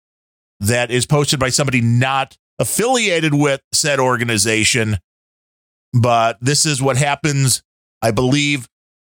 that 0.60 0.91
is 0.91 1.06
posted 1.06 1.39
by 1.39 1.50
somebody 1.50 1.80
not 1.82 2.38
affiliated 2.60 3.34
with 3.34 3.62
said 3.74 4.00
organization. 4.00 4.98
But 5.93 6.38
this 6.41 6.65
is 6.65 6.82
what 6.82 6.98
happens, 6.98 7.62
I 8.02 8.12
believe, 8.12 8.67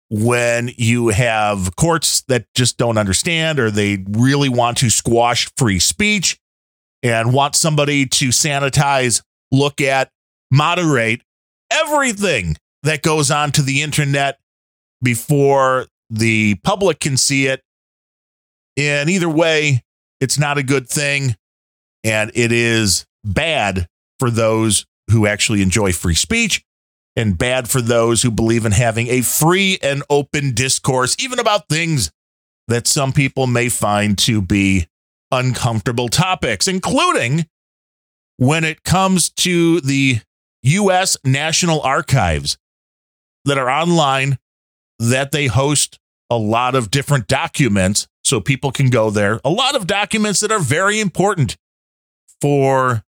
when 0.09 0.71
you 0.77 1.09
have 1.09 1.75
courts 1.75 2.23
that 2.27 2.45
just 2.55 2.77
don't 2.77 2.97
understand 2.97 3.59
or 3.59 3.69
they 3.69 4.03
really 4.09 4.49
want 4.49 4.77
to 4.79 4.89
squash 4.89 5.49
free 5.55 5.79
speech 5.79 6.39
and 7.03 7.33
want 7.33 7.55
somebody 7.55 8.05
to 8.05 8.29
sanitize, 8.29 9.21
look 9.51 9.81
at, 9.81 10.09
moderate 10.51 11.21
everything 11.71 12.57
that 12.83 13.03
goes 13.03 13.29
on 13.29 13.51
to 13.51 13.61
the 13.61 13.81
internet 13.81 14.39
before 15.01 15.85
the 16.09 16.55
public 16.63 16.99
can 16.99 17.17
see 17.17 17.47
it. 17.47 17.61
And 18.77 19.09
either 19.09 19.29
way, 19.29 19.83
it's 20.19 20.39
not 20.39 20.57
a 20.57 20.63
good 20.63 20.89
thing. 20.89 21.35
And 22.03 22.31
it 22.33 22.51
is 22.51 23.05
bad 23.23 23.87
for 24.19 24.29
those 24.29 24.85
who 25.11 25.25
actually 25.27 25.61
enjoy 25.61 25.91
free 25.91 26.15
speech 26.15 26.63
and 27.15 27.37
bad 27.37 27.69
for 27.69 27.81
those 27.81 28.21
who 28.21 28.31
believe 28.31 28.65
in 28.65 28.71
having 28.71 29.07
a 29.07 29.21
free 29.21 29.77
and 29.81 30.03
open 30.09 30.53
discourse, 30.53 31.15
even 31.19 31.39
about 31.39 31.67
things 31.67 32.11
that 32.67 32.87
some 32.87 33.11
people 33.11 33.47
may 33.47 33.67
find 33.67 34.17
to 34.17 34.41
be 34.41 34.87
uncomfortable 35.31 36.07
topics, 36.07 36.67
including 36.67 37.45
when 38.37 38.63
it 38.63 38.83
comes 38.83 39.29
to 39.31 39.81
the 39.81 40.19
U.S. 40.63 41.17
National 41.25 41.81
Archives 41.81 42.57
that 43.45 43.57
are 43.57 43.69
online, 43.69 44.37
that 44.99 45.31
they 45.31 45.47
host 45.47 45.99
a 46.29 46.37
lot 46.37 46.75
of 46.75 46.91
different 46.91 47.27
documents 47.27 48.07
so 48.23 48.39
people 48.39 48.71
can 48.71 48.89
go 48.89 49.09
there. 49.09 49.39
A 49.43 49.49
lot 49.49 49.75
of 49.75 49.87
documents 49.87 50.41
that 50.41 50.51
are 50.51 50.59
very 50.59 50.99
important 50.99 51.57
for 52.39 53.03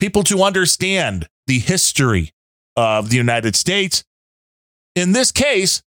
people 0.00 0.24
to 0.24 0.42
understand 0.42 1.28
the 1.46 1.58
history 1.58 2.32
of 2.76 3.10
the 3.10 3.16
United 3.16 3.54
States. 3.54 4.04
In 4.96 5.12
this 5.12 5.30
case, 5.30 5.82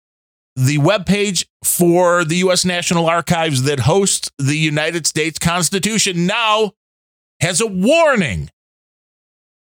the 0.56 0.78
webpage 0.78 1.46
for 1.62 2.24
the 2.24 2.36
U.S. 2.36 2.64
National 2.64 3.06
Archives 3.06 3.62
that 3.62 3.80
hosts 3.80 4.30
the 4.38 4.56
United 4.56 5.06
States 5.06 5.38
Constitution 5.38 6.26
now 6.26 6.72
has 7.40 7.60
a 7.60 7.66
warning. 7.66 8.50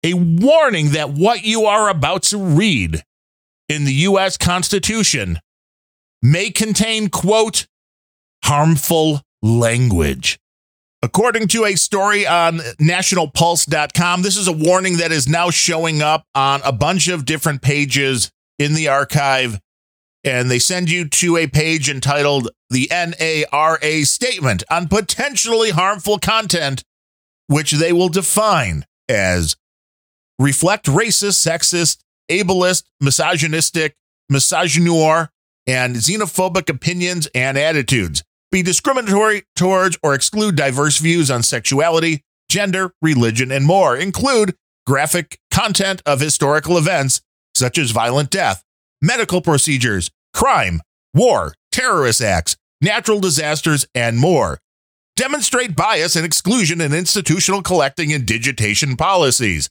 A 0.04 0.14
warning 0.14 0.92
that 0.92 1.10
what 1.10 1.44
you 1.44 1.66
are 1.66 1.90
about 1.90 2.24
to 2.24 2.38
read 2.38 3.04
in 3.68 3.84
the 3.84 3.94
U.S. 3.94 4.38
Constitution 4.38 5.40
may 6.22 6.50
contain, 6.52 7.10
quote, 7.10 7.68
harmful 8.46 9.22
language. 9.42 10.40
According 11.04 11.48
to 11.50 11.66
a 11.66 11.76
story 11.76 12.26
on 12.26 12.58
nationalpulse.com, 12.82 14.24
this 14.24 14.36
is 14.36 14.48
a 14.48 14.52
warning 14.52 14.98
that 14.98 15.12
is 15.12 15.28
now 15.28 15.52
showing 15.52 16.02
up 16.02 16.24
on 16.34 16.62
a 16.64 16.72
bunch 16.72 17.08
of 17.08 17.26
different 17.26 17.62
pages 17.62 18.32
in 18.58 18.74
the 18.74 18.88
archive. 18.88 19.60
And 20.24 20.50
they 20.50 20.58
send 20.58 20.90
you 20.90 21.08
to 21.08 21.38
a 21.38 21.48
page 21.48 21.88
entitled 21.88 22.50
the 22.72 22.90
NARA 22.92 24.06
Statement 24.06 24.64
on 24.72 24.88
Potentially 24.88 25.70
Harmful 25.70 26.18
Content, 26.18 26.84
which 27.46 27.72
they 27.72 27.94
will 27.94 28.10
define 28.10 28.84
as 29.08 29.56
reflect 30.40 30.88
racist, 30.88 31.48
sexist, 31.48 32.00
ableist, 32.30 32.86
misogynistic, 33.00 33.96
misogynoir, 34.32 35.30
and 35.68 35.96
xenophobic 35.96 36.70
opinions 36.70 37.28
and 37.36 37.56
attitudes 37.56 38.24
be 38.52 38.62
discriminatory 38.62 39.44
towards 39.56 39.98
or 40.02 40.14
exclude 40.14 40.56
diverse 40.56 40.98
views 40.98 41.30
on 41.30 41.44
sexuality, 41.44 42.24
gender, 42.50 42.92
religion, 43.02 43.52
and 43.52 43.66
more, 43.66 43.96
include 43.96 44.56
graphic 44.86 45.40
content 45.52 46.02
of 46.06 46.20
historical 46.20 46.78
events 46.78 47.22
such 47.56 47.78
as 47.78 47.92
violent 47.92 48.30
death, 48.30 48.64
medical 49.02 49.42
procedures, 49.42 50.10
crime, 50.34 50.82
war, 51.14 51.54
terrorist 51.72 52.22
acts, 52.22 52.56
natural 52.82 53.20
disasters, 53.20 53.86
and 53.94 54.18
more. 54.18 54.60
Demonstrate 55.16 55.76
bias 55.76 56.16
and 56.16 56.26
exclusion 56.26 56.80
in 56.80 56.94
institutional 56.94 57.64
collecting 57.64 58.14
and 58.14 58.26
digitation 58.26 58.96
policies. 58.96 59.70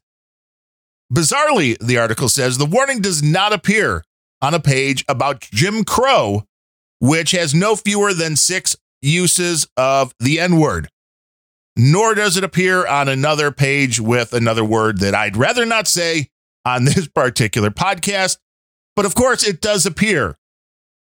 Bizarrely, 1.13 1.79
the 1.79 1.99
article 1.99 2.29
says 2.29 2.59
the 2.59 2.67
warning 2.67 3.01
does 3.01 3.23
not 3.23 3.53
appear 3.53 4.03
on 4.43 4.55
a 4.55 4.61
page 4.61 5.05
about 5.09 5.41
Jim 5.41 5.85
Crow 5.85 6.45
which 7.01 7.33
has 7.33 7.55
no 7.55 7.77
fewer 7.77 8.13
than 8.15 8.37
six 8.37 8.77
uses 9.03 9.67
of 9.77 10.15
the 10.19 10.41
N 10.41 10.59
word. 10.59 10.89
Nor 11.77 12.15
does 12.15 12.37
it 12.37 12.45
appear 12.45 12.87
on 12.87 13.09
another 13.09 13.51
page 13.53 14.01
with 14.01 14.33
another 14.33 14.65
word 14.65 15.01
that 15.01 15.15
I'd 15.15 15.37
rather 15.37 15.67
not 15.67 15.87
say 15.87 16.31
on 16.65 16.85
this 16.87 17.09
particular 17.09 17.71
podcast. 17.71 18.39
But 18.95 19.05
of 19.05 19.15
course, 19.15 19.47
it 19.47 19.61
does 19.61 19.85
appear 19.85 20.37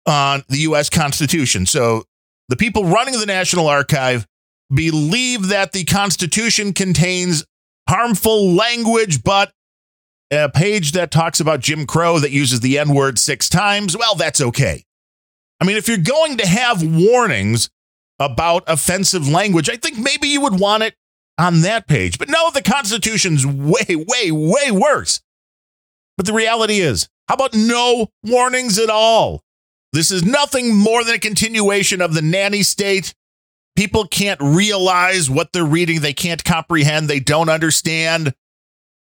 on 0.06 0.44
the 0.50 0.60
US 0.60 0.90
Constitution. 0.90 1.66
So 1.66 2.04
the 2.50 2.56
people 2.56 2.86
running 2.86 3.20
the 3.20 3.26
National 3.26 3.68
Archive 3.68 4.28
believe 4.74 5.48
that 5.50 5.72
the 5.72 5.86
Constitution 5.86 6.74
contains 6.74 7.46
harmful 7.88 8.52
language, 8.52 9.24
but 9.24 9.52
a 10.32 10.50
page 10.50 10.94
that 10.94 11.12
talks 11.12 11.40
about 11.40 11.60
Jim 11.60 11.86
Crow 11.86 12.20
that 12.20 12.32
uses 12.32 12.62
the 12.62 12.80
N 12.80 12.94
word 12.94 13.20
six 13.20 13.48
times, 13.50 13.96
well, 13.96 14.16
that's 14.16 14.42
okay. 14.42 14.84
I 15.64 15.66
mean, 15.66 15.78
if 15.78 15.88
you're 15.88 15.96
going 15.96 16.36
to 16.40 16.46
have 16.46 16.84
warnings 16.84 17.70
about 18.20 18.66
offensive 18.68 19.30
language, 19.30 19.70
I 19.70 19.78
think 19.78 19.98
maybe 19.98 20.28
you 20.28 20.42
would 20.42 20.60
want 20.60 20.84
it 20.84 20.94
on 21.38 21.62
that 21.62 21.88
page. 21.88 22.20
But 22.20 22.28
no, 22.28 22.52
the 22.52 22.62
Constitution's 22.62 23.48
way, 23.48 23.96
way, 23.96 24.30
way 24.30 24.72
worse. 24.72 25.22
But 26.18 26.26
the 26.26 26.34
reality 26.34 26.82
is, 26.82 27.08
How 27.30 27.36
about 27.36 27.54
no 27.54 28.10
warnings 28.26 28.78
at 28.78 28.90
all? 28.90 29.42
This 29.94 30.12
is 30.12 30.26
nothing 30.26 30.76
more 30.76 31.02
than 31.06 31.16
a 31.16 31.20
continuation 31.20 32.02
of 32.02 32.14
the 32.14 32.22
nanny 32.22 32.62
state. 32.62 33.14
People 33.78 34.06
can't 34.06 34.42
realize 34.42 35.30
what 35.30 35.54
they're 35.54 35.64
reading, 35.64 36.02
they 36.02 36.12
can't 36.12 36.44
comprehend, 36.44 37.08
they 37.08 37.22
don't 37.22 37.48
understand. 37.48 38.34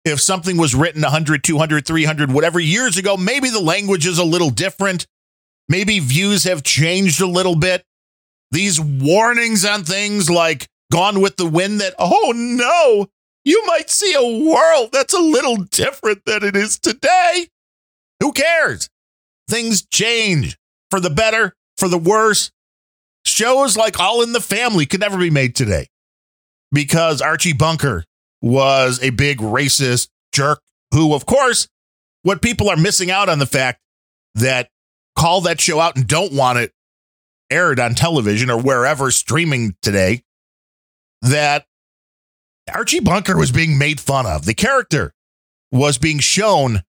If 0.03 0.19
something 0.19 0.57
was 0.57 0.75
written 0.75 1.01
100, 1.01 1.45
200, 1.45 1.87
300, 1.87 2.29
whatever 2.33 2.59
years 2.59 2.97
ago, 2.97 3.15
maybe 3.15 3.49
the 3.49 3.61
language 3.61 4.05
is 4.05 4.17
a 4.17 4.25
little 4.25 4.49
different. 4.49 5.07
Maybe 5.71 5.99
views 5.99 6.43
have 6.43 6.63
changed 6.63 7.21
a 7.21 7.25
little 7.25 7.55
bit. 7.55 7.86
These 8.51 8.77
warnings 8.77 9.63
on 9.63 9.86
things 9.86 10.29
like 10.29 10.67
Gone 10.91 11.21
with 11.21 11.38
the 11.38 11.45
Wind 11.45 11.79
that, 11.79 11.95
oh 11.97 12.34
no, 12.36 13.07
you 13.45 13.63
might 13.67 13.89
see 13.89 14.13
a 14.13 14.45
world 14.45 14.89
that's 14.91 15.13
a 15.13 15.21
little 15.21 15.55
different 15.55 16.25
than 16.25 16.43
it 16.43 16.57
is 16.57 16.77
today. 16.77 17.47
Who 18.19 18.34
cares? 18.34 18.89
Things 19.47 19.81
change 19.86 20.57
for 20.89 20.99
the 20.99 21.10
better, 21.10 21.55
for 21.77 21.88
the 21.88 21.97
worse. 21.97 22.51
Shows 23.25 23.77
like 23.77 23.97
All 23.97 24.21
in 24.21 24.34
the 24.34 24.41
Family 24.41 24.86
could 24.86 24.99
never 24.99 25.17
be 25.17 25.29
made 25.29 25.55
today 25.55 25.88
because 26.73 27.21
Archie 27.21 27.53
Bunker 27.53 28.03
was 28.41 29.01
a 29.01 29.12
big 29.12 29.38
racist 29.38 30.10
jerk 30.34 30.60
who, 30.93 31.13
of 31.13 31.25
course, 31.25 31.69
what 32.23 32.41
people 32.41 32.69
are 32.69 32.75
missing 32.75 33.10
out 33.10 33.29
on 33.29 33.39
the 33.39 33.45
fact 33.45 33.79
that 34.36 34.67
call 35.15 35.41
that 35.41 35.60
show 35.60 35.80
out 35.80 35.95
and 35.95 36.08
don't 36.08 36.34
want 36.34 36.60
it 36.60 36.74
aired 37.50 37.80
on 37.80 37.95
television 37.95 38.50
or 38.50 38.60
wherever 38.60 39.12
streaming 39.12 39.76
today 39.82 40.24
that 41.21 41.65
Archie 42.74 43.00
Bunker 43.00 43.38
was 43.38 43.52
being 43.52 43.78
made 43.78 44.00
fun 44.00 44.26
of. 44.26 44.45
The 44.45 44.54
character 44.54 45.13
was 45.71 45.97
being 45.97 46.19
shown 46.19 46.84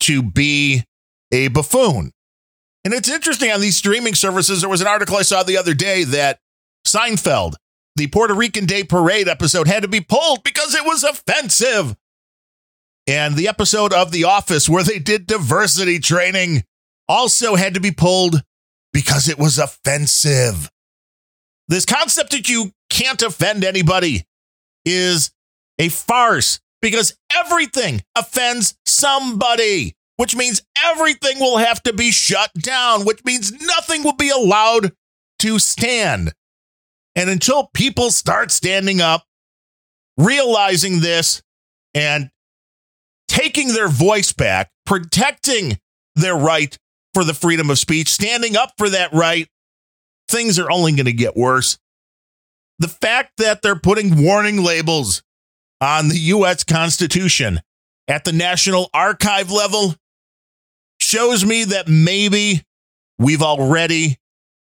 to 0.00 0.22
be 0.22 0.84
a 1.32 1.48
buffoon. 1.48 2.12
And 2.84 2.94
it's 2.94 3.10
interesting 3.10 3.50
on 3.50 3.60
these 3.60 3.76
streaming 3.76 4.14
services. 4.14 4.60
There 4.60 4.70
was 4.70 4.80
an 4.80 4.86
article 4.86 5.16
I 5.16 5.22
saw 5.22 5.42
the 5.42 5.58
other 5.58 5.74
day 5.74 6.04
that 6.04 6.38
Seinfeld, 6.86 7.54
the 7.96 8.06
Puerto 8.06 8.34
Rican 8.34 8.66
Day 8.66 8.84
Parade 8.84 9.28
episode, 9.28 9.66
had 9.66 9.82
to 9.82 9.88
be 9.88 10.00
pulled 10.00 10.42
because 10.42 10.74
it 10.74 10.84
was 10.84 11.04
offensive. 11.04 11.96
And 13.06 13.36
the 13.36 13.48
episode 13.48 13.92
of 13.92 14.12
The 14.12 14.24
Office 14.24 14.68
where 14.68 14.82
they 14.82 14.98
did 14.98 15.26
diversity 15.26 15.98
training 15.98 16.64
also 17.08 17.54
had 17.56 17.74
to 17.74 17.80
be 17.80 17.90
pulled 17.90 18.42
because 18.92 19.28
it 19.28 19.38
was 19.38 19.58
offensive. 19.58 20.70
This 21.68 21.84
concept 21.84 22.30
that 22.30 22.48
you 22.48 22.72
can't 22.90 23.22
offend 23.22 23.64
anybody 23.64 24.24
is 24.84 25.30
a 25.78 25.88
farce 25.88 26.60
because 26.80 27.16
everything 27.34 28.02
offends 28.16 28.76
somebody, 28.86 29.94
which 30.16 30.34
means 30.34 30.62
everything 30.84 31.38
will 31.38 31.58
have 31.58 31.82
to 31.82 31.92
be 31.92 32.10
shut 32.10 32.50
down, 32.54 33.04
which 33.04 33.24
means 33.24 33.52
nothing 33.52 34.02
will 34.02 34.16
be 34.16 34.30
allowed 34.30 34.92
to 35.40 35.58
stand. 35.58 36.32
And 37.14 37.28
until 37.28 37.68
people 37.74 38.10
start 38.10 38.50
standing 38.50 39.00
up, 39.00 39.24
realizing 40.16 41.00
this, 41.00 41.42
and 41.94 42.30
taking 43.28 43.68
their 43.68 43.88
voice 43.88 44.32
back, 44.32 44.70
protecting 44.86 45.78
their 46.14 46.36
right 46.36 46.76
for 47.18 47.24
the 47.24 47.34
freedom 47.34 47.70
of 47.70 47.78
speech, 47.78 48.08
standing 48.08 48.56
up 48.56 48.72
for 48.78 48.88
that 48.88 49.12
right, 49.12 49.48
things 50.28 50.58
are 50.58 50.70
only 50.70 50.92
going 50.92 51.06
to 51.06 51.12
get 51.12 51.36
worse 51.36 51.78
the 52.78 52.88
fact 52.88 53.38
that 53.38 53.62
they're 53.62 53.78
putting 53.78 54.22
warning 54.22 54.62
labels 54.62 55.22
on 55.80 56.08
the 56.08 56.18
U.S. 56.18 56.64
Constitution 56.64 57.60
at 58.06 58.24
the 58.24 58.32
National 58.32 58.88
Archive 58.94 59.50
level 59.50 59.94
shows 61.00 61.44
me 61.44 61.64
that 61.64 61.88
maybe 61.88 62.62
we've 63.18 63.42
already 63.42 64.18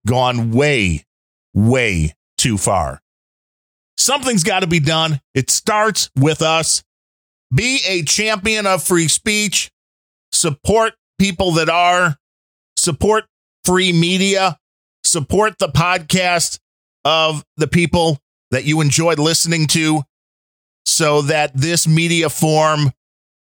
gone 0.06 0.50
way, 0.52 1.04
way 1.54 2.14
too 2.36 2.58
far. 2.58 3.00
Something's 3.96 4.44
got 4.44 4.60
to 4.60 4.66
be 4.66 4.80
done. 4.80 5.20
It 5.34 5.50
starts 5.50 6.10
with 6.16 6.42
us. 6.42 6.82
Be 7.54 7.80
a 7.86 8.02
champion 8.02 8.66
of 8.66 8.82
free 8.82 9.08
speech. 9.08 9.70
Support 10.32 10.94
people 11.18 11.52
that 11.52 11.68
are. 11.68 12.16
Support 12.82 13.26
free 13.64 13.92
media. 13.92 14.58
Support 15.04 15.58
the 15.60 15.68
podcast 15.68 16.58
of 17.04 17.44
the 17.56 17.68
people 17.68 18.18
that 18.50 18.64
you 18.64 18.80
enjoyed 18.80 19.20
listening 19.20 19.68
to 19.68 20.02
so 20.84 21.22
that 21.22 21.52
this 21.54 21.86
media 21.86 22.28
form 22.28 22.90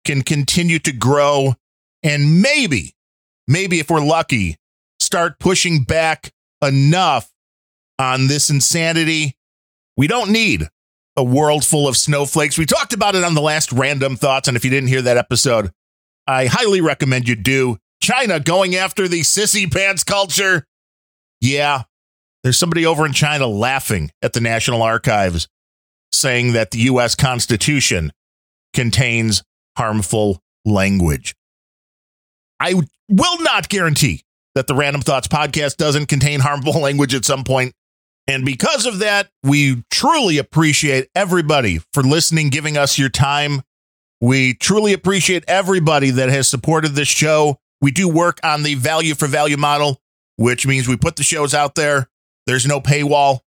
can 0.07 0.23
continue 0.23 0.79
to 0.79 0.93
grow 0.93 1.55
and 2.03 2.41
maybe, 2.41 2.95
maybe 3.47 3.81
if 3.81 3.91
we're 3.91 4.01
lucky, 4.01 4.57
start 4.99 5.39
pushing 5.39 5.83
back 5.83 6.33
enough 6.63 7.31
on 7.99 8.29
this 8.29 8.49
insanity. 8.49 9.37
We 9.99 10.07
don't 10.07 10.31
need 10.31 10.69
a 11.19 11.23
world 11.23 11.67
full 11.67 11.87
of 11.87 11.99
snowflakes. 11.99 12.57
We 12.57 12.65
talked 12.65 12.95
about 12.95 13.15
it 13.15 13.25
on 13.25 13.35
the 13.35 13.43
last 13.43 13.75
Randumb 13.75 14.19
Thoughts. 14.19 14.49
And 14.49 14.57
if 14.57 14.65
you 14.65 14.71
didn't 14.71 14.89
hear 14.89 15.03
that 15.03 15.19
episode, 15.19 15.71
I 16.27 16.47
highly 16.47 16.81
recommend 16.81 17.29
you 17.29 17.37
do. 17.37 17.77
China 18.01 18.41
going 18.41 18.75
after 18.75 19.09
the 19.09 19.21
sissy 19.21 19.71
pants 19.71 20.05
culture. 20.05 20.65
Yeah, 21.41 21.83
there's 22.43 22.59
somebody 22.59 22.87
over 22.87 23.07
in 23.07 23.13
China 23.13 23.47
laughing 23.47 24.11
at 24.23 24.33
the 24.33 24.41
National 24.41 24.83
Archives 24.83 25.49
saying 26.13 26.53
that 26.53 26.71
the 26.71 26.79
US 26.81 27.15
Constitution 27.15 28.13
contains 28.75 29.43
harmful 29.77 30.41
language. 30.65 31.35
I 32.61 32.75
will 33.09 33.43
not 33.43 33.69
guarantee 33.69 34.23
that 34.55 34.67
the 34.67 34.75
Randumb 34.75 35.05
Thoughts 35.05 35.29
podcast 35.29 35.77
doesn't 35.77 36.07
contain 36.07 36.41
harmful 36.41 36.73
language 36.81 37.15
at 37.15 37.25
some 37.25 37.45
point. 37.45 37.75
And 38.27 38.45
because 38.45 38.85
of 38.85 38.99
that, 38.99 39.31
we 39.43 39.83
truly 39.91 40.37
appreciate 40.39 41.09
everybody 41.15 41.81
for 41.95 42.03
listening, 42.03 42.51
giving 42.51 42.77
us 42.77 42.99
your 42.99 43.09
time. 43.09 43.63
We 44.21 44.55
truly 44.55 44.93
appreciate 44.93 45.45
everybody 45.49 46.11
that 46.11 46.29
has 46.29 46.49
supported 46.49 46.93
this 46.93 47.09
show. 47.09 47.59
We 47.81 47.91
do 47.91 48.09
work 48.09 48.41
on 48.43 48.63
the 48.63 48.75
value 48.75 49.15
for 49.15 49.27
value 49.27 49.57
model, 49.57 50.01
which 50.37 50.67
means 50.67 50.89
we 50.89 50.97
put 50.97 51.17
the 51.17 51.23
shows 51.23 51.55
out 51.55 51.75
there 51.75 52.09
there's 52.49 52.67
no 52.67 52.81
paywall. 52.81 53.41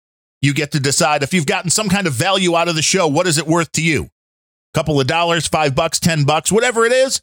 You 0.43 0.53
get 0.53 0.73
to 0.73 0.81
decide 0.81 1.23
if 1.23 1.33
you've 1.33 1.47
gotten 1.47 1.71
some 1.71 1.88
kind 1.88 2.09
of 2.09 2.14
value 2.14 2.57
out 2.57 2.67
of 2.67 2.75
the 2.75 2.83
show. 2.83 3.07
What 3.07 3.29
is 3.29 3.38
it 3.38 3.47
worth 3.47 3.71
to 3.73 3.83
you? 3.83 4.05
A 4.05 4.09
couple 4.75 5.01
of 5.01 5.07
dollars, 5.07 5.47
five 5.47 5.77
bucks, 5.77 6.01
10 6.01 6.25
bucks, 6.25 6.51
whatever 6.51 6.85
it 6.85 6.91
is. 6.91 7.23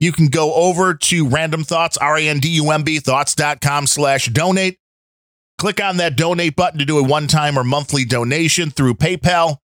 You 0.00 0.10
can 0.10 0.26
go 0.26 0.52
over 0.52 0.94
to 0.94 1.24
Randumb 1.24 1.64
Thoughts, 1.64 1.96
R 1.96 2.18
A 2.18 2.28
N 2.28 2.40
D 2.40 2.48
U 2.56 2.70
M 2.72 2.82
B 2.82 2.98
thoughts.com 2.98 3.86
slash 3.86 4.26
donate. 4.26 4.78
Click 5.58 5.80
on 5.80 5.98
that 5.98 6.16
donate 6.16 6.56
button 6.56 6.80
to 6.80 6.84
do 6.84 6.98
a 6.98 7.04
one 7.04 7.28
time 7.28 7.56
or 7.56 7.62
monthly 7.62 8.04
donation 8.04 8.70
through 8.70 8.94
PayPal. 8.94 9.58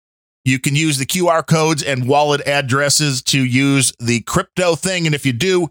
You 0.44 0.60
can 0.60 0.76
use 0.76 0.96
the 0.98 1.06
QR 1.06 1.44
codes 1.44 1.82
and 1.82 2.06
wallet 2.06 2.46
addresses 2.46 3.20
to 3.24 3.44
use 3.44 3.92
the 3.98 4.20
crypto 4.20 4.76
thing. 4.76 5.06
And 5.06 5.14
if 5.14 5.26
you 5.26 5.32
do, 5.32 5.70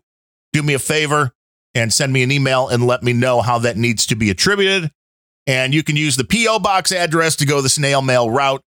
do 0.53 0.63
me 0.63 0.73
a 0.73 0.79
favor 0.79 1.31
and 1.75 1.93
send 1.93 2.11
me 2.11 2.23
an 2.23 2.31
email 2.31 2.67
and 2.67 2.85
let 2.85 3.03
me 3.03 3.13
know 3.13 3.41
how 3.41 3.59
that 3.59 3.77
needs 3.77 4.05
to 4.07 4.15
be 4.15 4.29
attributed. 4.29 4.91
And 5.45 5.73
you 5.73 5.83
can 5.83 5.95
use 5.95 6.17
the 6.17 6.23
P.O. 6.23 6.59
box 6.59 6.91
address 6.91 7.35
to 7.37 7.45
go 7.45 7.61
the 7.61 7.69
snail 7.69 8.01
mail 8.01 8.29
route. 8.29 8.61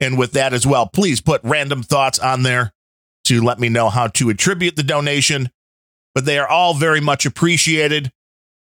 And 0.00 0.18
with 0.18 0.32
that 0.32 0.52
as 0.52 0.66
well, 0.66 0.86
please 0.86 1.20
put 1.20 1.42
Randumb 1.42 1.84
Thoughts 1.84 2.18
on 2.18 2.42
there 2.42 2.72
to 3.24 3.42
let 3.42 3.58
me 3.58 3.68
know 3.68 3.88
how 3.88 4.08
to 4.08 4.28
attribute 4.28 4.76
the 4.76 4.82
donation. 4.82 5.48
But 6.14 6.26
they 6.26 6.38
are 6.38 6.48
all 6.48 6.74
very 6.74 7.00
much 7.00 7.24
appreciated. 7.24 8.10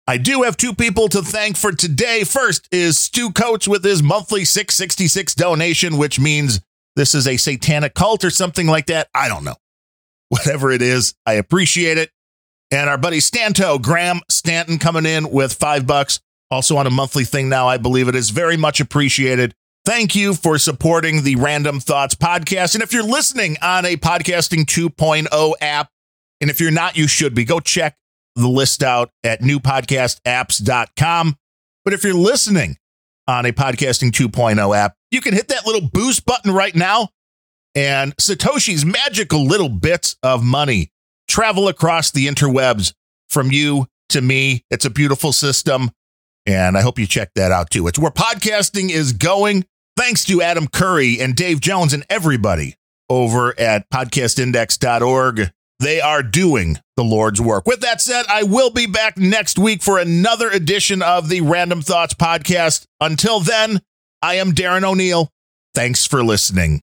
I 0.07 0.16
do 0.16 0.42
have 0.42 0.57
two 0.57 0.75
people 0.75 1.09
to 1.09 1.23
thank 1.23 1.57
for 1.57 1.73
today. 1.73 2.25
First 2.25 2.68
is 2.73 2.99
Stu 2.99 3.31
Coates 3.31 3.68
with 3.68 3.85
his 3.85 4.03
monthly 4.03 4.44
666 4.44 5.35
donation, 5.35 5.99
which 5.99 6.18
means 6.18 6.61
this 6.96 7.14
is 7.14 7.29
a 7.29 7.37
satanic 7.37 7.94
cult 7.94 8.25
or 8.25 8.31
something 8.31 8.66
like 8.66 8.87
that. 8.87 9.09
I 9.14 9.29
don't 9.29 9.44
know. 9.44 9.57
Whatever 10.29 10.70
it 10.70 10.83
is, 10.83 11.14
I 11.27 11.35
appreciate 11.35 11.98
it. 11.98 12.11
And 12.71 12.88
our 12.88 12.98
buddy 12.98 13.18
Stanto, 13.18 13.81
Graham 13.81 14.21
Stanton, 14.29 14.79
coming 14.79 15.06
in 15.06 15.31
with 15.31 15.52
five 15.54 15.87
bucks 15.87 16.21
also 16.50 16.77
on 16.77 16.87
a 16.87 16.90
monthly 16.90 17.25
thing 17.25 17.48
now, 17.48 17.68
I 17.68 17.77
believe 17.77 18.08
it 18.08 18.14
is 18.14 18.31
very 18.31 18.56
much 18.56 18.81
appreciated. 18.81 19.54
Thank 19.85 20.14
you 20.14 20.35
for 20.35 20.58
supporting 20.58 21.23
the 21.23 21.37
Randumb 21.37 21.83
Thoughts 21.83 22.14
podcast. 22.14 22.75
And 22.75 22.83
if 22.83 22.92
you're 22.92 23.02
listening 23.02 23.56
on 23.62 23.87
a 23.87 23.96
Podcasting 23.96 24.64
2.0 24.64 25.52
app, 25.60 25.88
and 26.40 26.50
if 26.50 26.60
you're 26.60 26.71
not, 26.71 26.96
you 26.96 27.06
should 27.08 27.35
be, 27.35 27.44
go 27.44 27.60
check 27.60 27.96
the 28.37 28.48
list 28.48 28.83
out 28.83 29.10
at 29.25 29.40
newpodcastapps.com. 29.40 31.37
But 31.85 31.94
if 31.94 32.04
you're 32.04 32.14
listening 32.14 32.77
on 33.27 33.46
a 33.46 33.52
Podcasting 33.52 34.10
2.0 34.10 34.77
app, 34.77 34.94
you 35.10 35.21
can 35.21 35.35
hit 35.35 35.48
that 35.48 35.66
little 35.66 35.88
boost 35.88 36.27
button 36.27 36.52
right 36.52 36.75
now, 36.75 37.08
and 37.75 38.14
Satoshi's 38.16 38.85
magical 38.85 39.44
little 39.46 39.68
bits 39.68 40.16
of 40.23 40.44
money 40.44 40.92
travel 41.31 41.68
across 41.68 42.10
the 42.10 42.26
interwebs 42.26 42.92
from 43.28 43.50
you 43.52 43.87
to 44.10 44.20
me. 44.20 44.64
It's 44.70 44.85
a 44.85 44.90
beautiful 44.90 45.33
system. 45.33 45.90
And 46.44 46.76
I 46.76 46.81
hope 46.83 46.98
you 46.98 47.06
check 47.06 47.31
that 47.37 47.52
out 47.52 47.70
too. 47.70 47.87
It's 47.87 47.98
where 47.98 48.10
podcasting 48.10 48.90
is 48.90 49.12
going. 49.12 49.64
Thanks 49.96 50.24
to 50.24 50.42
Adam 50.42 50.66
Curry 50.66 51.20
and 51.20 51.37
Dave 51.37 51.60
Jones 51.60 51.92
and 51.92 52.04
everybody 52.10 52.74
over 53.08 53.58
at 53.58 53.88
podcastindex.org. 53.90 55.50
they 55.78 56.00
are 56.00 56.22
doing 56.22 56.78
the 56.96 57.04
Lord's 57.04 57.40
work. 57.40 57.66
With 57.66 57.81
that 57.81 58.00
said, 58.00 58.24
I 58.28 58.42
will 58.42 58.70
be 58.70 58.87
back 58.87 59.16
next 59.16 59.58
week 59.58 59.83
for 59.83 59.98
another 59.98 60.50
edition 60.50 61.02
of 61.02 61.28
the 61.28 61.40
Randumb 61.40 61.85
Thoughts 61.85 62.14
podcast. 62.14 62.85
Until 63.00 63.40
then, 63.40 63.81
I 64.22 64.35
am 64.35 64.52
Darren 64.52 64.85
O'Neill. 64.85 65.28
Thanks 65.74 66.06
for 66.06 66.22
listening. 66.22 66.81